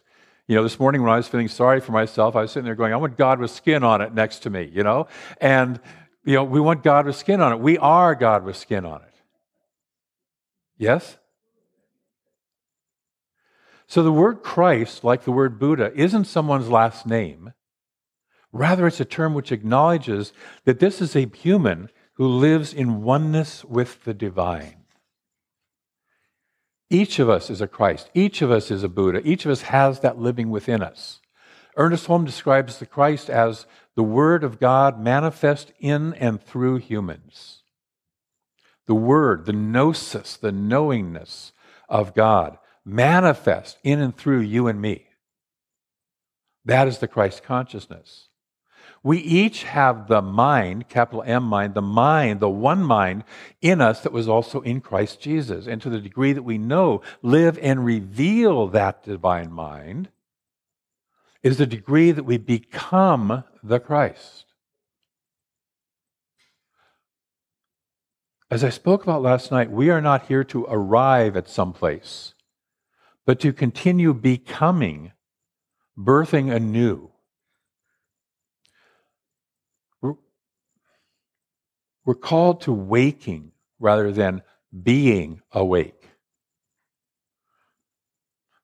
You 0.47 0.57
know, 0.57 0.63
this 0.63 0.79
morning 0.79 1.03
when 1.03 1.11
I 1.11 1.17
was 1.17 1.27
feeling 1.27 1.49
sorry 1.49 1.81
for 1.81 1.93
myself, 1.93 2.37
I 2.37 2.43
was 2.43 2.53
sitting 2.53 2.67
there 2.67 2.75
going, 2.75 2.93
I 2.93 2.97
want 2.97 3.17
God 3.17 3.39
with 3.39 3.51
skin 3.51 3.83
on 3.83 4.03
it 4.03 4.13
next 4.13 4.41
to 4.41 4.51
me, 4.51 4.71
you 4.73 4.83
know? 4.83 5.07
And, 5.41 5.81
you 6.25 6.35
know, 6.35 6.45
we 6.45 6.61
want 6.61 6.83
God 6.83 7.07
with 7.07 7.17
skin 7.17 7.41
on 7.41 7.53
it. 7.53 7.61
We 7.61 7.79
are 7.79 8.15
God 8.15 8.45
with 8.45 8.57
skin 8.57 8.85
on 8.85 9.01
it. 9.03 9.15
Yes? 10.77 11.17
So 13.87 14.03
the 14.03 14.13
word 14.13 14.43
Christ, 14.43 15.03
like 15.03 15.25
the 15.25 15.33
word 15.33 15.59
Buddha, 15.59 15.93
isn't 15.95 16.25
someone's 16.25 16.69
last 16.69 17.07
name. 17.07 17.55
Rather, 18.53 18.87
it's 18.87 19.01
a 19.01 19.05
term 19.05 19.35
which 19.35 19.51
acknowledges 19.51 20.33
that 20.65 20.79
this 20.79 21.01
is 21.01 21.17
a 21.17 21.29
human 21.35 21.89
who 22.15 22.29
lives 22.29 22.75
in 22.75 23.03
oneness 23.03 23.65
with 23.65 24.05
the 24.05 24.15
divine. 24.15 24.84
Each 26.91 27.19
of 27.19 27.29
us 27.29 27.51
is 27.51 27.61
a 27.61 27.67
Christ. 27.67 28.11
Each 28.15 28.43
of 28.43 28.51
us 28.51 28.71
is 28.71 28.83
a 28.83 28.89
Buddha. 28.89 29.21
Each 29.25 29.45
of 29.45 29.51
us 29.51 29.63
has 29.63 30.01
that 30.01 30.19
living 30.19 30.51
within 30.51 30.83
us. 30.83 31.21
Ernest 31.77 32.07
Holmes 32.07 32.31
describes 32.31 32.79
the 32.79 32.87
Christ 32.87 33.29
as 33.29 33.67
the 33.97 34.03
Word 34.03 34.45
of 34.45 34.61
God 34.61 35.01
manifest 35.01 35.73
in 35.81 36.15
and 36.15 36.43
through 36.43 36.77
humans 36.77 37.63
the 38.87 38.95
Word, 38.95 39.47
the 39.47 39.53
gnosis, 39.53 40.37
the 40.37 40.53
knowingness 40.53 41.53
of 41.89 42.15
God 42.15 42.59
manifest 42.85 43.79
in 43.83 44.01
and 44.01 44.17
through 44.17 44.41
you 44.41 44.67
and 44.67 44.81
me. 44.81 45.07
That 46.65 46.89
is 46.89 46.99
the 46.99 47.09
Christ 47.09 47.43
consciousness. 47.43 48.29
We 49.05 49.19
each 49.19 49.63
have 49.65 50.09
the 50.09 50.23
mind, 50.23 50.89
capital 50.89 51.23
M 51.25 51.45
mind, 51.45 51.75
the 51.75 51.83
mind, 51.83 52.41
the 52.41 52.49
one 52.49 52.83
mind 52.83 53.23
in 53.61 53.81
us 53.81 54.01
that 54.01 54.13
was 54.13 54.29
also 54.29 54.63
in 54.63 54.81
Christ 54.81 55.21
Jesus. 55.21 55.69
And 55.69 55.81
to 55.83 55.91
the 55.91 56.01
degree 56.01 56.33
that 56.33 56.43
we 56.43 56.59
know, 56.59 57.03
live, 57.23 57.59
and 57.63 57.85
reveal 57.85 58.67
that 58.69 59.05
divine 59.05 59.53
mind, 59.53 60.09
is 61.43 61.59
the 61.59 61.67
degree 61.67 62.11
that 62.11 62.25
we 62.25 62.39
become 62.39 63.45
the 63.63 63.79
Christ. 63.79 64.47
As 68.51 68.63
I 68.63 68.71
spoke 68.71 69.03
about 69.03 69.21
last 69.21 69.51
night, 69.51 69.71
we 69.71 69.91
are 69.91 70.01
not 70.01 70.27
here 70.27 70.45
to 70.45 70.65
arrive 70.69 71.37
at 71.37 71.49
some 71.49 71.73
place, 71.73 72.35
but 73.27 73.41
to 73.41 73.53
continue 73.53 74.15
becoming, 74.15 75.13
birthing 75.99 76.55
anew. 76.55 77.11
We're, 80.01 80.15
we're 82.05 82.15
called 82.15 82.63
to 82.63 82.73
waking 82.73 83.53
rather 83.79 84.13
than 84.13 84.43
being 84.83 85.41
awake. 85.53 86.09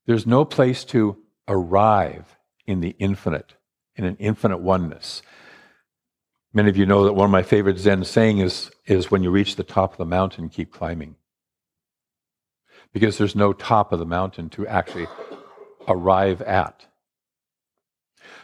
There's 0.07 0.27
no 0.27 0.45
place 0.45 0.85
to 0.87 1.19
arrive 1.47 2.37
in 2.67 2.81
the 2.81 2.97
infinite, 2.99 3.55
in 3.97 4.05
an 4.05 4.17
infinite 4.19 4.59
oneness. 4.59 5.23
Many 6.53 6.69
of 6.69 6.77
you 6.77 6.85
know 6.85 7.05
that 7.05 7.13
one 7.13 7.27
of 7.27 7.31
my 7.31 7.43
favorite 7.43 7.79
Zen 7.79 8.05
saying 8.05 8.39
is, 8.39 8.71
is 8.87 9.11
when 9.11 9.23
you 9.23 9.31
reach 9.31 9.57
the 9.57 9.63
top 9.63 9.93
of 9.93 9.99
the 9.99 10.05
mountain, 10.05 10.49
keep 10.49 10.73
climbing. 10.73 11.15
Because 12.93 13.19
there's 13.19 13.37
no 13.37 13.53
top 13.53 13.93
of 13.93 14.01
the 14.01 14.07
mountain 14.07 14.49
to 14.51 14.67
actually 14.67 15.07
arrive 15.87 16.43
at. 16.43 16.87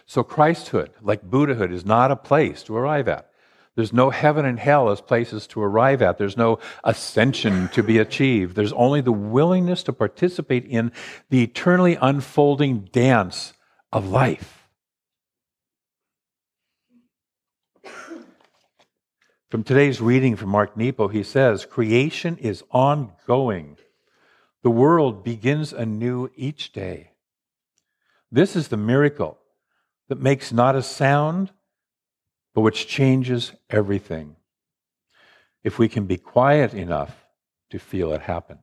So 0.06 0.22
Christhood, 0.22 0.90
like 1.02 1.22
Buddhahood, 1.22 1.72
is 1.72 1.84
not 1.84 2.12
a 2.12 2.16
place 2.16 2.62
to 2.64 2.76
arrive 2.76 3.08
at. 3.08 3.28
There's 3.76 3.92
no 3.92 4.08
heaven 4.08 4.46
and 4.46 4.58
hell 4.58 4.88
as 4.88 5.02
places 5.02 5.46
to 5.48 5.62
arrive 5.62 6.00
at. 6.00 6.16
There's 6.16 6.36
no 6.36 6.58
ascension 6.82 7.68
to 7.68 7.82
be 7.82 7.98
achieved. 7.98 8.56
There's 8.56 8.72
only 8.72 9.02
the 9.02 9.12
willingness 9.12 9.82
to 9.84 9.92
participate 9.92 10.64
in 10.64 10.92
the 11.28 11.42
eternally 11.42 11.98
unfolding 12.00 12.88
dance 12.90 13.52
of 13.92 14.08
life. 14.08 14.66
From 19.50 19.62
today's 19.62 20.00
reading 20.00 20.36
from 20.36 20.48
Mark 20.48 20.76
Nepo, 20.76 21.08
he 21.08 21.22
says, 21.22 21.66
Creation 21.66 22.36
is 22.38 22.64
ongoing. 22.72 23.76
The 24.62 24.70
world 24.70 25.22
begins 25.22 25.72
anew 25.72 26.30
each 26.34 26.72
day. 26.72 27.12
This 28.32 28.56
is 28.56 28.68
the 28.68 28.76
miracle 28.76 29.38
that 30.08 30.18
makes 30.18 30.52
not 30.52 30.74
a 30.74 30.82
sound, 30.82 31.52
but 32.56 32.62
which 32.62 32.86
changes 32.88 33.52
everything. 33.68 34.34
If 35.62 35.78
we 35.78 35.90
can 35.90 36.06
be 36.06 36.16
quiet 36.16 36.72
enough 36.72 37.26
to 37.68 37.78
feel 37.78 38.14
it 38.14 38.22
happen. 38.22 38.60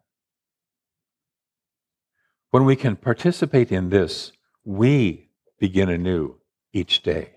When 2.49 2.65
we 2.65 2.75
can 2.75 2.95
participate 2.95 3.71
in 3.71 3.91
this, 3.91 4.31
we 4.65 5.29
begin 5.59 5.89
anew 5.89 6.37
each 6.73 7.03
day. 7.03 7.33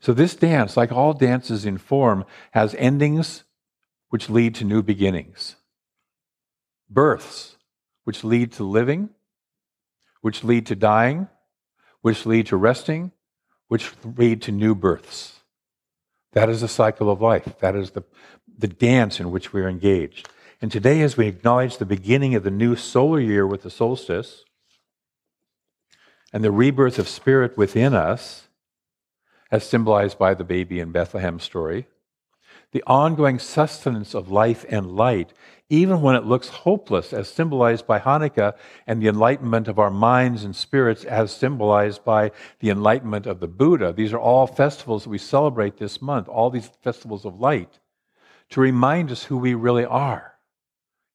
So, 0.00 0.12
this 0.12 0.34
dance, 0.34 0.76
like 0.76 0.92
all 0.92 1.14
dances 1.14 1.64
in 1.64 1.78
form, 1.78 2.26
has 2.50 2.74
endings 2.74 3.44
which 4.10 4.28
lead 4.28 4.54
to 4.56 4.64
new 4.66 4.82
beginnings 4.82 5.56
births, 6.90 7.56
which 8.04 8.22
lead 8.22 8.52
to 8.52 8.64
living, 8.64 9.08
which 10.20 10.44
lead 10.44 10.66
to 10.66 10.76
dying, 10.76 11.28
which 12.02 12.26
lead 12.26 12.46
to 12.48 12.58
resting, 12.58 13.12
which 13.70 13.92
lead 14.16 14.42
to 14.42 14.50
new 14.50 14.74
births. 14.74 15.42
That 16.32 16.48
is 16.48 16.60
the 16.60 16.66
cycle 16.66 17.08
of 17.08 17.20
life. 17.20 17.60
That 17.60 17.76
is 17.76 17.92
the, 17.92 18.02
the 18.58 18.66
dance 18.66 19.20
in 19.20 19.30
which 19.30 19.52
we're 19.52 19.68
engaged. 19.68 20.28
And 20.60 20.72
today, 20.72 21.02
as 21.02 21.16
we 21.16 21.28
acknowledge 21.28 21.76
the 21.76 21.86
beginning 21.86 22.34
of 22.34 22.42
the 22.42 22.50
new 22.50 22.74
solar 22.74 23.20
year 23.20 23.46
with 23.46 23.62
the 23.62 23.70
solstice 23.70 24.44
and 26.32 26.42
the 26.42 26.50
rebirth 26.50 26.98
of 26.98 27.06
spirit 27.06 27.56
within 27.56 27.94
us, 27.94 28.48
as 29.52 29.62
symbolized 29.62 30.18
by 30.18 30.34
the 30.34 30.42
baby 30.42 30.80
in 30.80 30.90
Bethlehem 30.90 31.38
story, 31.38 31.86
the 32.72 32.82
ongoing 32.86 33.38
sustenance 33.38 34.14
of 34.14 34.30
life 34.30 34.64
and 34.68 34.92
light, 34.92 35.32
even 35.68 36.00
when 36.00 36.14
it 36.14 36.24
looks 36.24 36.48
hopeless, 36.48 37.12
as 37.12 37.28
symbolized 37.28 37.86
by 37.86 37.98
Hanukkah, 37.98 38.54
and 38.86 39.00
the 39.00 39.08
enlightenment 39.08 39.68
of 39.68 39.78
our 39.78 39.90
minds 39.90 40.44
and 40.44 40.54
spirits, 40.54 41.04
as 41.04 41.32
symbolized 41.32 42.04
by 42.04 42.30
the 42.60 42.70
enlightenment 42.70 43.26
of 43.26 43.40
the 43.40 43.48
Buddha. 43.48 43.92
These 43.92 44.12
are 44.12 44.20
all 44.20 44.46
festivals 44.46 45.04
that 45.04 45.10
we 45.10 45.18
celebrate 45.18 45.78
this 45.78 46.00
month, 46.00 46.28
all 46.28 46.50
these 46.50 46.70
festivals 46.82 47.24
of 47.24 47.40
light, 47.40 47.80
to 48.50 48.60
remind 48.60 49.10
us 49.10 49.24
who 49.24 49.36
we 49.36 49.54
really 49.54 49.84
are, 49.84 50.34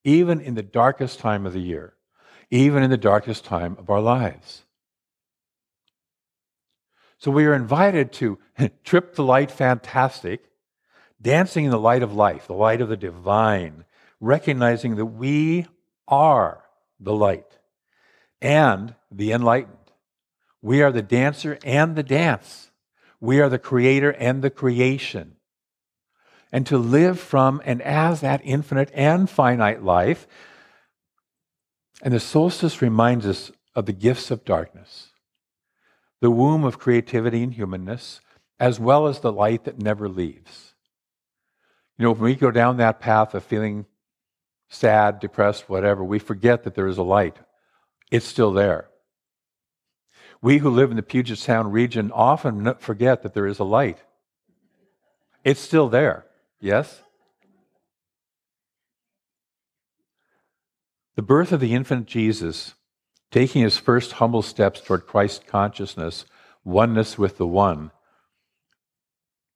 even 0.04 0.42
in 0.42 0.56
the 0.56 0.64
darkest 0.64 1.20
time 1.20 1.46
of 1.46 1.54
the 1.54 1.62
year, 1.62 1.94
even 2.52 2.84
in 2.84 2.90
the 2.90 2.98
darkest 2.98 3.46
time 3.46 3.78
of 3.80 3.90
our 3.90 4.02
lives. 4.02 4.64
So 7.18 7.32
we 7.32 7.46
are 7.46 7.54
invited 7.54 8.12
to 8.14 8.40
trip 8.84 9.16
the 9.16 9.24
light 9.24 9.52
fantastic 9.52 10.50
dancing 11.26 11.66
in 11.66 11.72
the 11.72 11.80
light 11.80 12.04
of 12.04 12.14
life, 12.14 12.46
the 12.46 12.54
light 12.54 12.82
of 12.82 12.88
the 12.88 12.96
divine, 12.96 13.84
recognizing 14.22 14.96
that 14.96 15.08
we 15.08 15.66
are 16.08 16.64
the 17.00 17.14
light 17.14 17.58
and 18.44 18.94
the 19.12 19.32
enlightened. 19.32 19.76
We 20.62 20.84
are 20.84 20.92
the 20.92 21.02
dancer 21.02 21.58
and 21.66 21.96
the 21.96 22.04
dance. 22.04 22.70
We 23.20 23.40
are 23.42 23.50
the 23.50 23.58
creator 23.58 24.12
and 24.12 24.44
the 24.44 24.52
creation. 24.52 25.38
And 26.52 26.68
to 26.68 26.78
live 26.78 27.20
from 27.20 27.60
and 27.66 27.82
as 27.82 28.22
that 28.22 28.42
infinite 28.44 28.92
and 28.94 29.28
finite 29.28 29.84
life. 29.84 30.28
And 32.04 32.14
the 32.14 32.20
solstice 32.20 32.84
reminds 32.84 33.26
us 33.26 33.52
of 33.74 33.88
the 33.88 33.94
gifts 33.94 34.30
of 34.30 34.46
darkness, 34.46 35.08
the 36.22 36.30
womb 36.30 36.64
of 36.64 36.78
creativity 36.78 37.42
and 37.42 37.56
humanness, 37.56 38.22
as 38.60 38.80
well 38.80 39.08
as 39.08 39.22
the 39.22 39.34
light 39.34 39.64
that 39.64 39.82
never 39.82 40.08
leaves. 40.08 40.75
You 41.98 42.04
know, 42.04 42.12
when 42.12 42.22
we 42.22 42.36
go 42.36 42.52
down 42.52 42.78
that 42.78 43.00
path 43.00 43.34
of 43.34 43.44
feeling 43.44 43.86
sad, 44.70 45.20
depressed, 45.20 45.70
whatever, 45.70 46.04
we 46.04 46.20
forget 46.20 46.64
that 46.64 46.76
there 46.76 46.88
is 46.88 46.98
a 46.98 47.04
light. 47.04 47.38
It's 48.12 48.26
still 48.26 48.52
there. 48.52 48.90
We 50.42 50.58
who 50.58 50.70
live 50.70 50.92
in 50.92 50.98
the 50.98 51.04
Puget 51.04 51.38
Sound 51.38 51.74
region 51.74 52.12
often 52.12 52.76
forget 52.76 53.24
that 53.24 53.34
there 53.34 53.48
is 53.48 53.60
a 53.60 53.64
light. 53.64 54.00
It's 55.44 55.62
still 55.62 55.90
there. 55.90 56.26
Yes? 56.60 57.02
The 61.16 61.22
birth 61.22 61.54
of 61.54 61.62
the 61.62 61.74
infant 61.74 62.08
Jesus, 62.08 62.76
taking 63.32 63.62
his 63.62 63.78
first 63.78 64.14
humble 64.14 64.42
steps 64.42 64.82
toward 64.82 65.08
Christ 65.08 65.48
consciousness, 65.48 66.26
oneness 66.66 67.18
with 67.18 67.38
the 67.38 67.48
One, 67.48 67.92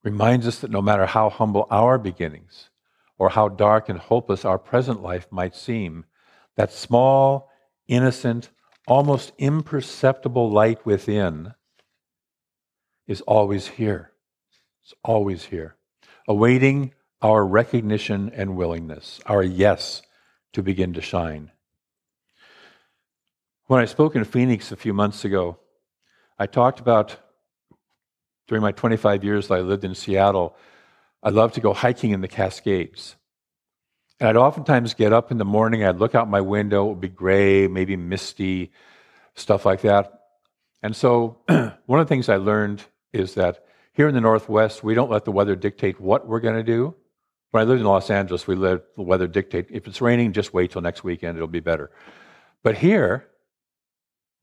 reminds 0.03 0.47
us 0.47 0.59
that 0.59 0.71
no 0.71 0.81
matter 0.81 1.05
how 1.05 1.29
humble 1.29 1.67
our 1.69 1.97
beginnings 1.97 2.69
or 3.17 3.29
how 3.29 3.49
dark 3.49 3.89
and 3.89 3.99
hopeless 3.99 4.45
our 4.45 4.57
present 4.57 5.01
life 5.01 5.27
might 5.31 5.55
seem, 5.55 6.05
that 6.55 6.71
small, 6.71 7.49
innocent, 7.87 8.49
almost 8.87 9.33
imperceptible 9.37 10.49
light 10.49 10.85
within 10.85 11.53
is 13.07 13.21
always 13.21 13.67
here. 13.67 14.11
It's 14.83 14.93
always 15.03 15.45
here, 15.45 15.75
awaiting 16.27 16.93
our 17.21 17.45
recognition 17.45 18.31
and 18.33 18.55
willingness, 18.55 19.19
our 19.25 19.43
yes 19.43 20.01
to 20.53 20.63
begin 20.63 20.93
to 20.93 21.01
shine. 21.01 21.51
When 23.65 23.81
I 23.81 23.85
spoke 23.85 24.15
in 24.15 24.23
Phoenix 24.23 24.71
a 24.71 24.75
few 24.75 24.93
months 24.93 25.25
ago, 25.25 25.59
I 26.39 26.47
talked 26.47 26.79
about 26.79 27.17
during 28.49 28.63
my 28.63 28.71
25 28.71 29.23
years 29.23 29.47
that 29.47 29.59
I 29.59 29.61
lived 29.61 29.85
in 29.85 29.93
Seattle, 29.93 30.55
I 31.21 31.29
loved 31.29 31.53
to 31.53 31.61
go 31.61 31.71
hiking 31.71 32.11
in 32.11 32.21
the 32.21 32.27
Cascades. 32.27 33.15
And 34.19 34.27
I'd 34.27 34.35
oftentimes 34.35 34.95
get 34.95 35.13
up 35.13 35.31
in 35.31 35.37
the 35.37 35.45
morning, 35.45 35.85
I'd 35.85 35.99
look 35.99 36.15
out 36.15 36.27
my 36.27 36.41
window, 36.41 36.87
it 36.87 36.89
would 36.89 37.01
be 37.01 37.09
gray, 37.09 37.67
maybe 37.67 37.95
misty, 37.95 38.71
stuff 39.35 39.65
like 39.65 39.81
that. 39.81 40.21
And 40.81 40.95
so, 40.95 41.37
one 41.47 41.99
of 41.99 42.07
the 42.07 42.09
things 42.09 42.27
I 42.27 42.37
learned 42.37 42.83
is 43.13 43.35
that 43.35 43.65
here 43.93 44.07
in 44.07 44.15
the 44.15 44.21
Northwest, 44.21 44.83
we 44.83 44.95
don't 44.95 45.11
let 45.11 45.25
the 45.25 45.31
weather 45.31 45.55
dictate 45.55 46.01
what 46.01 46.27
we're 46.27 46.39
going 46.39 46.55
to 46.55 46.63
do. 46.63 46.95
When 47.51 47.61
I 47.61 47.65
lived 47.65 47.81
in 47.81 47.87
Los 47.87 48.09
Angeles, 48.09 48.47
we 48.47 48.55
let 48.55 48.95
the 48.95 49.03
weather 49.03 49.27
dictate. 49.27 49.67
If 49.69 49.87
it's 49.87 50.01
raining, 50.01 50.33
just 50.33 50.55
wait 50.55 50.71
till 50.71 50.81
next 50.81 51.03
weekend, 51.03 51.37
it'll 51.37 51.47
be 51.47 51.59
better. 51.59 51.91
But 52.63 52.77
here, 52.77 53.27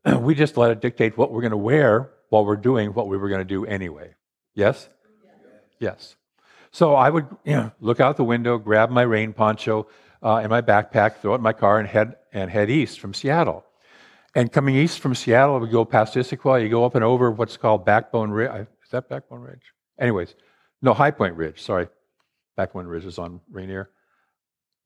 we 0.20 0.36
just 0.36 0.56
let 0.56 0.70
it 0.70 0.80
dictate 0.80 1.18
what 1.18 1.32
we're 1.32 1.42
going 1.42 1.50
to 1.50 1.56
wear 1.56 2.12
while 2.28 2.44
we're 2.44 2.56
doing 2.56 2.92
what 2.94 3.08
we 3.08 3.16
were 3.16 3.28
going 3.28 3.40
to 3.40 3.44
do 3.44 3.64
anyway. 3.64 4.14
Yes? 4.54 4.88
Yes. 5.78 6.16
So 6.70 6.94
I 6.94 7.10
would 7.10 7.26
you 7.44 7.52
know, 7.56 7.72
look 7.80 8.00
out 8.00 8.16
the 8.16 8.24
window, 8.24 8.58
grab 8.58 8.90
my 8.90 9.02
rain 9.02 9.32
poncho 9.32 9.88
uh, 10.22 10.36
and 10.36 10.50
my 10.50 10.62
backpack, 10.62 11.18
throw 11.18 11.32
it 11.32 11.36
in 11.36 11.42
my 11.42 11.52
car, 11.52 11.78
and 11.78 11.88
head, 11.88 12.16
and 12.32 12.50
head 12.50 12.70
east 12.70 13.00
from 13.00 13.14
Seattle. 13.14 13.64
And 14.34 14.52
coming 14.52 14.76
east 14.76 15.00
from 15.00 15.14
Seattle, 15.14 15.58
we 15.60 15.68
go 15.68 15.84
past 15.84 16.14
Issaquah, 16.14 16.62
you 16.62 16.68
go 16.68 16.84
up 16.84 16.94
and 16.94 17.04
over 17.04 17.30
what's 17.30 17.56
called 17.56 17.86
Backbone 17.86 18.30
Ridge. 18.30 18.66
Is 18.84 18.90
that 18.90 19.08
Backbone 19.08 19.40
Ridge? 19.40 19.72
Anyways, 19.98 20.34
no, 20.82 20.92
High 20.92 21.10
Point 21.10 21.36
Ridge, 21.36 21.62
sorry. 21.62 21.88
Backbone 22.56 22.86
Ridge 22.86 23.04
is 23.04 23.18
on 23.18 23.40
Rainier. 23.50 23.90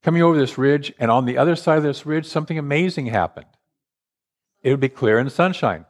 Coming 0.03 0.23
over 0.23 0.39
this 0.39 0.57
ridge, 0.57 0.93
and 0.99 1.11
on 1.11 1.27
the 1.27 1.37
other 1.37 1.57
side 1.57 1.79
of 1.79 1.85
this 1.85 2.07
ridge, 2.07 2.27
something 2.27 2.59
amazing 2.59 3.07
happened. 3.07 3.47
It 4.63 4.71
would 4.71 4.81
be 4.81 4.89
clear 4.89 5.23
the 5.23 5.31
sunshine. 5.31 5.85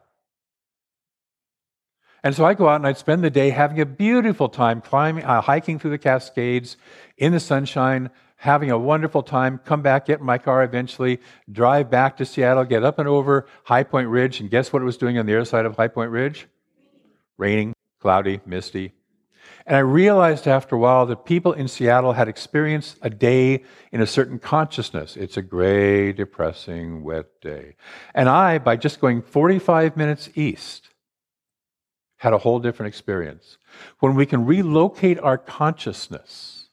And 2.22 2.34
so 2.34 2.44
I 2.44 2.54
go 2.54 2.68
out 2.68 2.76
and 2.76 2.86
I'd 2.86 2.98
spend 2.98 3.24
the 3.24 3.30
day 3.30 3.50
having 3.50 3.80
a 3.80 3.86
beautiful 3.86 4.48
time 4.48 4.80
climbing, 4.80 5.24
uh, 5.24 5.40
hiking 5.40 5.78
through 5.78 5.92
the 5.92 5.98
Cascades 5.98 6.76
in 7.16 7.32
the 7.32 7.40
sunshine, 7.40 8.10
having 8.36 8.70
a 8.70 8.78
wonderful 8.78 9.22
time, 9.22 9.58
come 9.64 9.82
back, 9.82 10.06
get 10.06 10.20
in 10.20 10.26
my 10.26 10.38
car 10.38 10.62
eventually, 10.62 11.20
drive 11.50 11.90
back 11.90 12.16
to 12.16 12.24
Seattle, 12.24 12.64
get 12.64 12.84
up 12.84 12.98
and 12.98 13.08
over 13.08 13.46
High 13.64 13.84
Point 13.84 14.08
Ridge, 14.08 14.40
and 14.40 14.50
guess 14.50 14.72
what 14.72 14.82
it 14.82 14.84
was 14.84 14.96
doing 14.96 15.18
on 15.18 15.26
the 15.26 15.34
other 15.34 15.44
side 15.44 15.66
of 15.66 15.76
High 15.76 15.88
Point 15.88 16.10
Ridge? 16.10 16.46
Raining, 17.38 17.74
cloudy, 18.00 18.40
misty. 18.44 18.92
And 19.66 19.76
I 19.76 19.80
realized 19.80 20.46
after 20.46 20.76
a 20.76 20.78
while 20.78 21.06
that 21.06 21.24
people 21.24 21.52
in 21.52 21.68
Seattle 21.68 22.12
had 22.12 22.28
experienced 22.28 22.98
a 23.02 23.10
day 23.10 23.64
in 23.92 24.00
a 24.00 24.06
certain 24.06 24.38
consciousness. 24.38 25.16
It's 25.16 25.36
a 25.36 25.42
gray, 25.42 26.12
depressing, 26.12 27.02
wet 27.02 27.40
day. 27.40 27.76
And 28.14 28.28
I, 28.28 28.58
by 28.58 28.76
just 28.76 29.00
going 29.00 29.22
45 29.22 29.96
minutes 29.96 30.30
east, 30.34 30.89
had 32.20 32.34
a 32.34 32.38
whole 32.38 32.58
different 32.58 32.88
experience. 32.88 33.56
When 34.00 34.14
we 34.14 34.26
can 34.26 34.44
relocate 34.44 35.18
our 35.18 35.38
consciousness 35.38 36.68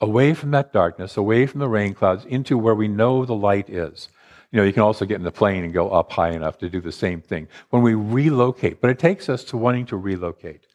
away 0.00 0.32
from 0.32 0.52
that 0.52 0.72
darkness, 0.72 1.16
away 1.16 1.44
from 1.46 1.58
the 1.58 1.68
rain 1.68 1.92
clouds, 1.92 2.24
into 2.24 2.56
where 2.56 2.74
we 2.76 2.86
know 2.86 3.24
the 3.24 3.34
light 3.34 3.68
is. 3.68 4.08
You 4.52 4.58
know, 4.58 4.64
you 4.64 4.72
can 4.72 4.82
also 4.82 5.04
get 5.04 5.16
in 5.16 5.24
the 5.24 5.32
plane 5.32 5.64
and 5.64 5.72
go 5.72 5.90
up 5.90 6.12
high 6.12 6.30
enough 6.30 6.56
to 6.58 6.70
do 6.70 6.80
the 6.80 6.92
same 6.92 7.20
thing. 7.20 7.48
When 7.70 7.82
we 7.82 7.94
relocate, 7.94 8.80
but 8.80 8.90
it 8.90 8.98
takes 9.00 9.28
us 9.28 9.42
to 9.44 9.56
wanting 9.56 9.86
to 9.86 9.96
relocate, 9.96 10.68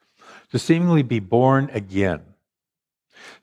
to 0.52 0.60
seemingly 0.60 1.04
be 1.04 1.20
born 1.20 1.70
again. 1.72 2.22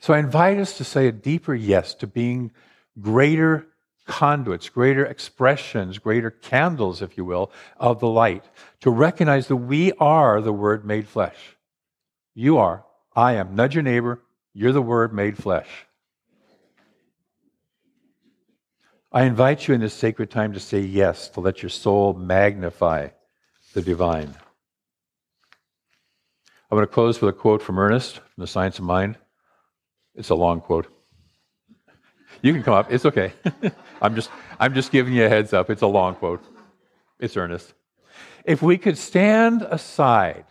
So 0.01 0.13
I 0.13 0.19
invite 0.19 0.59
us 0.59 0.77
to 0.77 0.85
say 0.85 1.07
a 1.07 1.13
deeper 1.13 1.55
yes 1.55 1.95
to 1.95 2.07
being 2.07 2.53
greater 3.01 3.69
conduits, 4.07 4.69
greater 4.69 5.05
expressions, 5.05 5.99
greater 5.99 6.31
candles, 6.31 7.03
if 7.03 7.17
you 7.17 7.25
will, 7.25 7.51
of 7.77 8.01
the 8.01 8.09
light, 8.09 8.45
to 8.81 8.91
recognize 8.91 9.49
that 9.49 9.57
we 9.57 9.93
are 9.95 10.41
the 10.41 10.53
Word 10.53 10.85
made 10.85 11.07
flesh. 11.09 11.57
You 12.35 12.59
are. 12.59 12.85
I 13.15 13.35
am. 13.35 13.55
Nudge 13.55 13.75
your 13.75 13.83
neighbor. 13.83 14.23
You're 14.55 14.73
the 14.73 14.83
Word 14.83 15.13
made 15.13 15.37
flesh. 15.37 15.69
I 19.13 19.23
invite 19.23 19.67
you 19.67 19.75
in 19.75 19.81
this 19.81 19.95
sacred 19.95 20.31
time 20.31 20.53
to 20.53 20.61
say 20.61 20.81
yes, 20.81 21.29
to 21.31 21.41
let 21.41 21.63
your 21.63 21.71
soul 21.71 22.13
magnify 22.13 23.09
the 23.73 23.83
divine. 23.83 24.35
I'm 26.71 26.77
going 26.77 26.87
to 26.87 26.93
close 26.93 27.21
with 27.21 27.35
a 27.35 27.39
quote 27.39 27.63
from 27.63 27.79
Ernest 27.79 28.17
from 28.17 28.25
The 28.39 28.47
Science 28.47 28.79
of 28.79 28.85
Mind. 28.85 29.17
It's 30.15 30.31
a 30.31 30.35
long 30.35 30.61
quote. 30.61 30.96
You 32.43 32.53
can 32.53 32.63
come 32.63 32.75
up. 32.75 32.93
It's 32.93 33.05
okay. 33.05 33.33
I'm 34.03 34.15
just 34.15 34.31
I'm 34.59 34.75
just 34.75 34.93
giving 34.93 35.15
you 35.15 35.25
a 35.25 35.29
heads 35.29 35.53
up. 35.53 35.71
It's 35.71 35.83
a 35.83 35.87
long 35.87 36.15
quote. 36.15 36.43
It's 37.19 37.37
Ernest. 37.37 37.75
If 38.45 38.63
we 38.63 38.79
could 38.79 38.99
stand 38.99 39.63
aside 39.63 40.45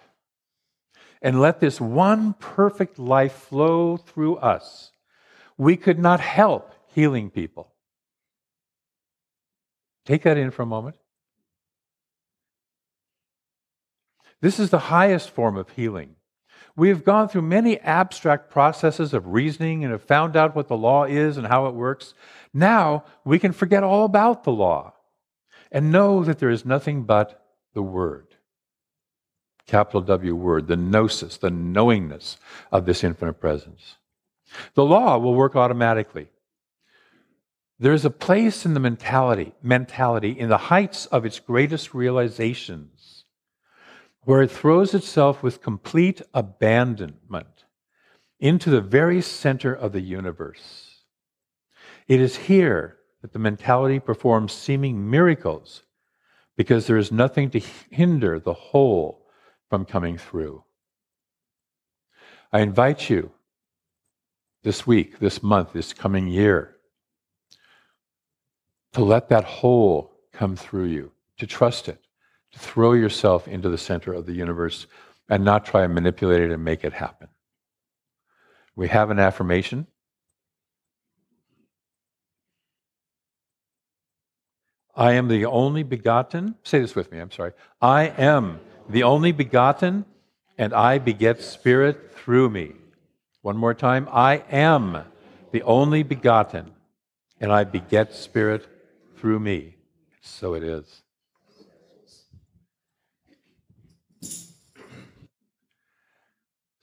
and 1.21 1.39
let 1.39 1.59
this 1.59 1.79
one 1.79 2.33
perfect 2.33 2.99
life 2.99 3.33
flow 3.33 3.97
through 3.97 4.37
us, 4.37 4.91
we 5.57 5.77
could 5.77 5.99
not 5.99 6.19
help 6.19 6.73
healing 6.93 7.29
people. 7.29 7.71
Take 10.05 10.23
that 10.23 10.37
in 10.37 10.51
for 10.51 10.63
a 10.63 10.67
moment. 10.67 10.97
This 14.41 14.59
is 14.59 14.69
the 14.69 14.79
highest 14.79 15.31
form 15.31 15.57
of 15.57 15.69
healing. 15.69 16.15
We 16.75 16.89
have 16.89 17.05
gone 17.05 17.29
through 17.29 17.43
many 17.43 17.79
abstract 17.79 18.49
processes 18.49 19.13
of 19.13 19.27
reasoning 19.27 19.83
and 19.83 19.91
have 19.91 20.03
found 20.03 20.35
out 20.35 20.55
what 20.55 20.67
the 20.67 20.77
law 20.77 21.05
is 21.05 21.37
and 21.37 21.47
how 21.47 21.67
it 21.67 21.73
works. 21.73 22.13
Now 22.53 23.05
we 23.23 23.39
can 23.39 23.53
forget 23.53 23.83
all 23.83 24.05
about 24.05 24.43
the 24.43 24.51
law 24.51 24.93
and 25.71 25.91
know 25.91 26.23
that 26.23 26.39
there 26.39 26.49
is 26.49 26.65
nothing 26.65 27.03
but 27.03 27.45
the 27.73 27.81
Word. 27.81 28.27
Capital 29.67 30.01
W 30.01 30.35
Word, 30.35 30.67
the 30.67 30.75
gnosis, 30.75 31.37
the 31.37 31.49
knowingness 31.49 32.37
of 32.71 32.85
this 32.85 33.03
infinite 33.03 33.39
presence. 33.39 33.95
The 34.73 34.85
law 34.85 35.17
will 35.17 35.33
work 35.33 35.55
automatically. 35.55 36.29
There's 37.79 38.05
a 38.05 38.09
place 38.09 38.65
in 38.65 38.73
the 38.73 38.79
mentality, 38.79 39.53
mentality 39.61 40.31
in 40.31 40.49
the 40.49 40.57
heights 40.57 41.07
of 41.07 41.25
its 41.25 41.39
greatest 41.39 41.93
realizations 41.93 42.94
where 44.25 44.41
it 44.41 44.51
throws 44.51 44.93
itself 44.93 45.41
with 45.41 45.61
complete 45.61 46.21
abandonment 46.33 47.65
into 48.39 48.69
the 48.69 48.81
very 48.81 49.21
center 49.21 49.73
of 49.73 49.91
the 49.91 50.01
universe. 50.01 51.03
It 52.07 52.19
is 52.19 52.35
here 52.35 52.97
that 53.21 53.33
the 53.33 53.39
mentality 53.39 53.99
performs 53.99 54.51
seeming 54.51 55.09
miracles 55.09 55.83
because 56.57 56.87
there 56.87 56.97
is 56.97 57.11
nothing 57.11 57.49
to 57.51 57.61
hinder 57.89 58.39
the 58.39 58.53
whole 58.53 59.25
from 59.69 59.85
coming 59.85 60.17
through. 60.17 60.63
I 62.51 62.59
invite 62.59 63.09
you 63.09 63.31
this 64.63 64.87
week, 64.87 65.19
this 65.19 65.43
month, 65.43 65.73
this 65.73 65.93
coming 65.93 66.27
year 66.27 66.75
to 68.93 69.03
let 69.03 69.27
that 69.29 69.43
whole 69.43 70.13
come 70.31 70.55
through 70.55 70.85
you, 70.85 71.11
to 71.37 71.45
trust 71.45 71.89
it, 71.89 72.04
throw 72.55 72.93
yourself 72.93 73.47
into 73.47 73.69
the 73.69 73.77
center 73.77 74.13
of 74.13 74.25
the 74.25 74.33
universe 74.33 74.87
and 75.29 75.43
not 75.43 75.65
try 75.65 75.83
and 75.83 75.93
manipulate 75.93 76.41
it 76.41 76.51
and 76.51 76.63
make 76.63 76.83
it 76.83 76.93
happen. 76.93 77.27
We 78.75 78.87
have 78.87 79.09
an 79.09 79.19
affirmation. 79.19 79.87
I 84.95 85.13
am 85.13 85.27
the 85.27 85.45
only 85.45 85.83
begotten. 85.83 86.55
Say 86.63 86.79
this 86.79 86.95
with 86.95 87.11
me, 87.11 87.19
I'm 87.19 87.31
sorry. 87.31 87.51
I 87.81 88.03
am 88.03 88.59
the 88.87 89.03
only 89.03 89.33
begotten, 89.33 90.05
and 90.57 90.73
I 90.73 90.99
beget 90.99 91.41
spirit 91.41 92.13
through 92.15 92.49
me. 92.49 92.73
One 93.41 93.57
more 93.57 93.73
time. 93.73 94.07
I 94.11 94.43
am 94.49 95.03
the 95.51 95.63
only 95.63 96.03
begotten, 96.03 96.71
and 97.41 97.51
I 97.51 97.65
beget 97.65 98.13
spirit 98.13 98.67
through 99.17 99.39
me. 99.39 99.75
So 100.21 100.53
it 100.53 100.63
is. 100.63 101.03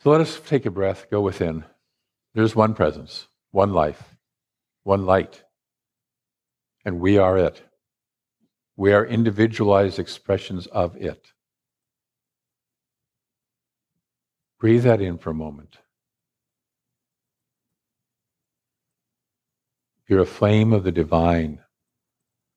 So 0.02 0.10
let 0.10 0.20
us 0.20 0.40
take 0.44 0.66
a 0.66 0.70
breath, 0.70 1.06
go 1.12 1.20
within. 1.20 1.64
There's 2.34 2.56
one 2.56 2.74
presence, 2.74 3.28
one 3.52 3.72
life, 3.72 4.16
one 4.82 5.06
light, 5.06 5.44
and 6.84 6.98
we 6.98 7.18
are 7.18 7.38
it. 7.38 7.62
We 8.76 8.92
are 8.92 9.06
individualized 9.06 10.00
expressions 10.00 10.66
of 10.66 10.96
it. 10.96 11.28
Breathe 14.58 14.82
that 14.82 15.00
in 15.00 15.18
for 15.18 15.30
a 15.30 15.34
moment. 15.34 15.76
You're 20.08 20.22
a 20.22 20.26
flame 20.26 20.72
of 20.72 20.82
the 20.82 20.90
divine 20.90 21.60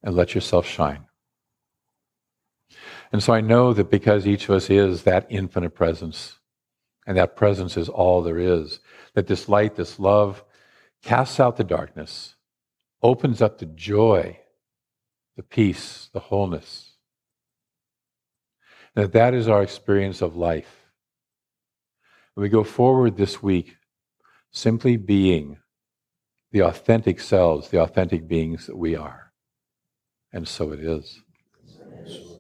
and 0.02 0.16
let 0.16 0.34
yourself 0.34 0.66
shine. 0.66 1.06
And 3.12 3.22
so 3.22 3.34
I 3.34 3.42
know 3.42 3.72
that 3.74 3.92
because 3.92 4.26
each 4.26 4.46
of 4.46 4.56
us 4.56 4.72
is 4.72 5.04
that 5.04 5.28
infinite 5.30 5.76
presence, 5.76 6.40
and 7.06 7.18
that 7.18 7.36
presence 7.36 7.78
is 7.78 7.90
all 7.90 8.22
there 8.22 8.40
is, 8.40 8.80
that 9.14 9.28
this 9.28 9.48
light, 9.48 9.76
this 9.76 10.00
love, 10.00 10.44
casts 11.04 11.40
out 11.40 11.58
the 11.58 11.64
darkness, 11.64 12.36
opens 13.02 13.42
up 13.42 13.60
the 13.60 13.66
joy, 13.66 14.40
the 15.36 15.44
peace, 15.44 16.10
the 16.14 16.20
wholeness. 16.20 16.94
That 18.96 19.12
that 19.12 19.34
is 19.34 19.48
our 19.48 19.62
experience 19.62 20.22
of 20.22 20.36
life. 20.36 20.86
We 22.36 22.50
go 22.50 22.64
forward 22.64 23.18
this 23.18 23.42
week 23.42 23.78
simply 24.52 24.98
being 24.98 25.58
the 26.52 26.62
authentic 26.62 27.20
selves, 27.20 27.70
the 27.70 27.82
authentic 27.82 28.28
beings 28.28 28.68
that 28.68 28.78
we 28.78 28.96
are. 28.96 29.34
And 30.32 30.48
so 30.48 30.72
it 30.72 30.80
is. 30.80 31.22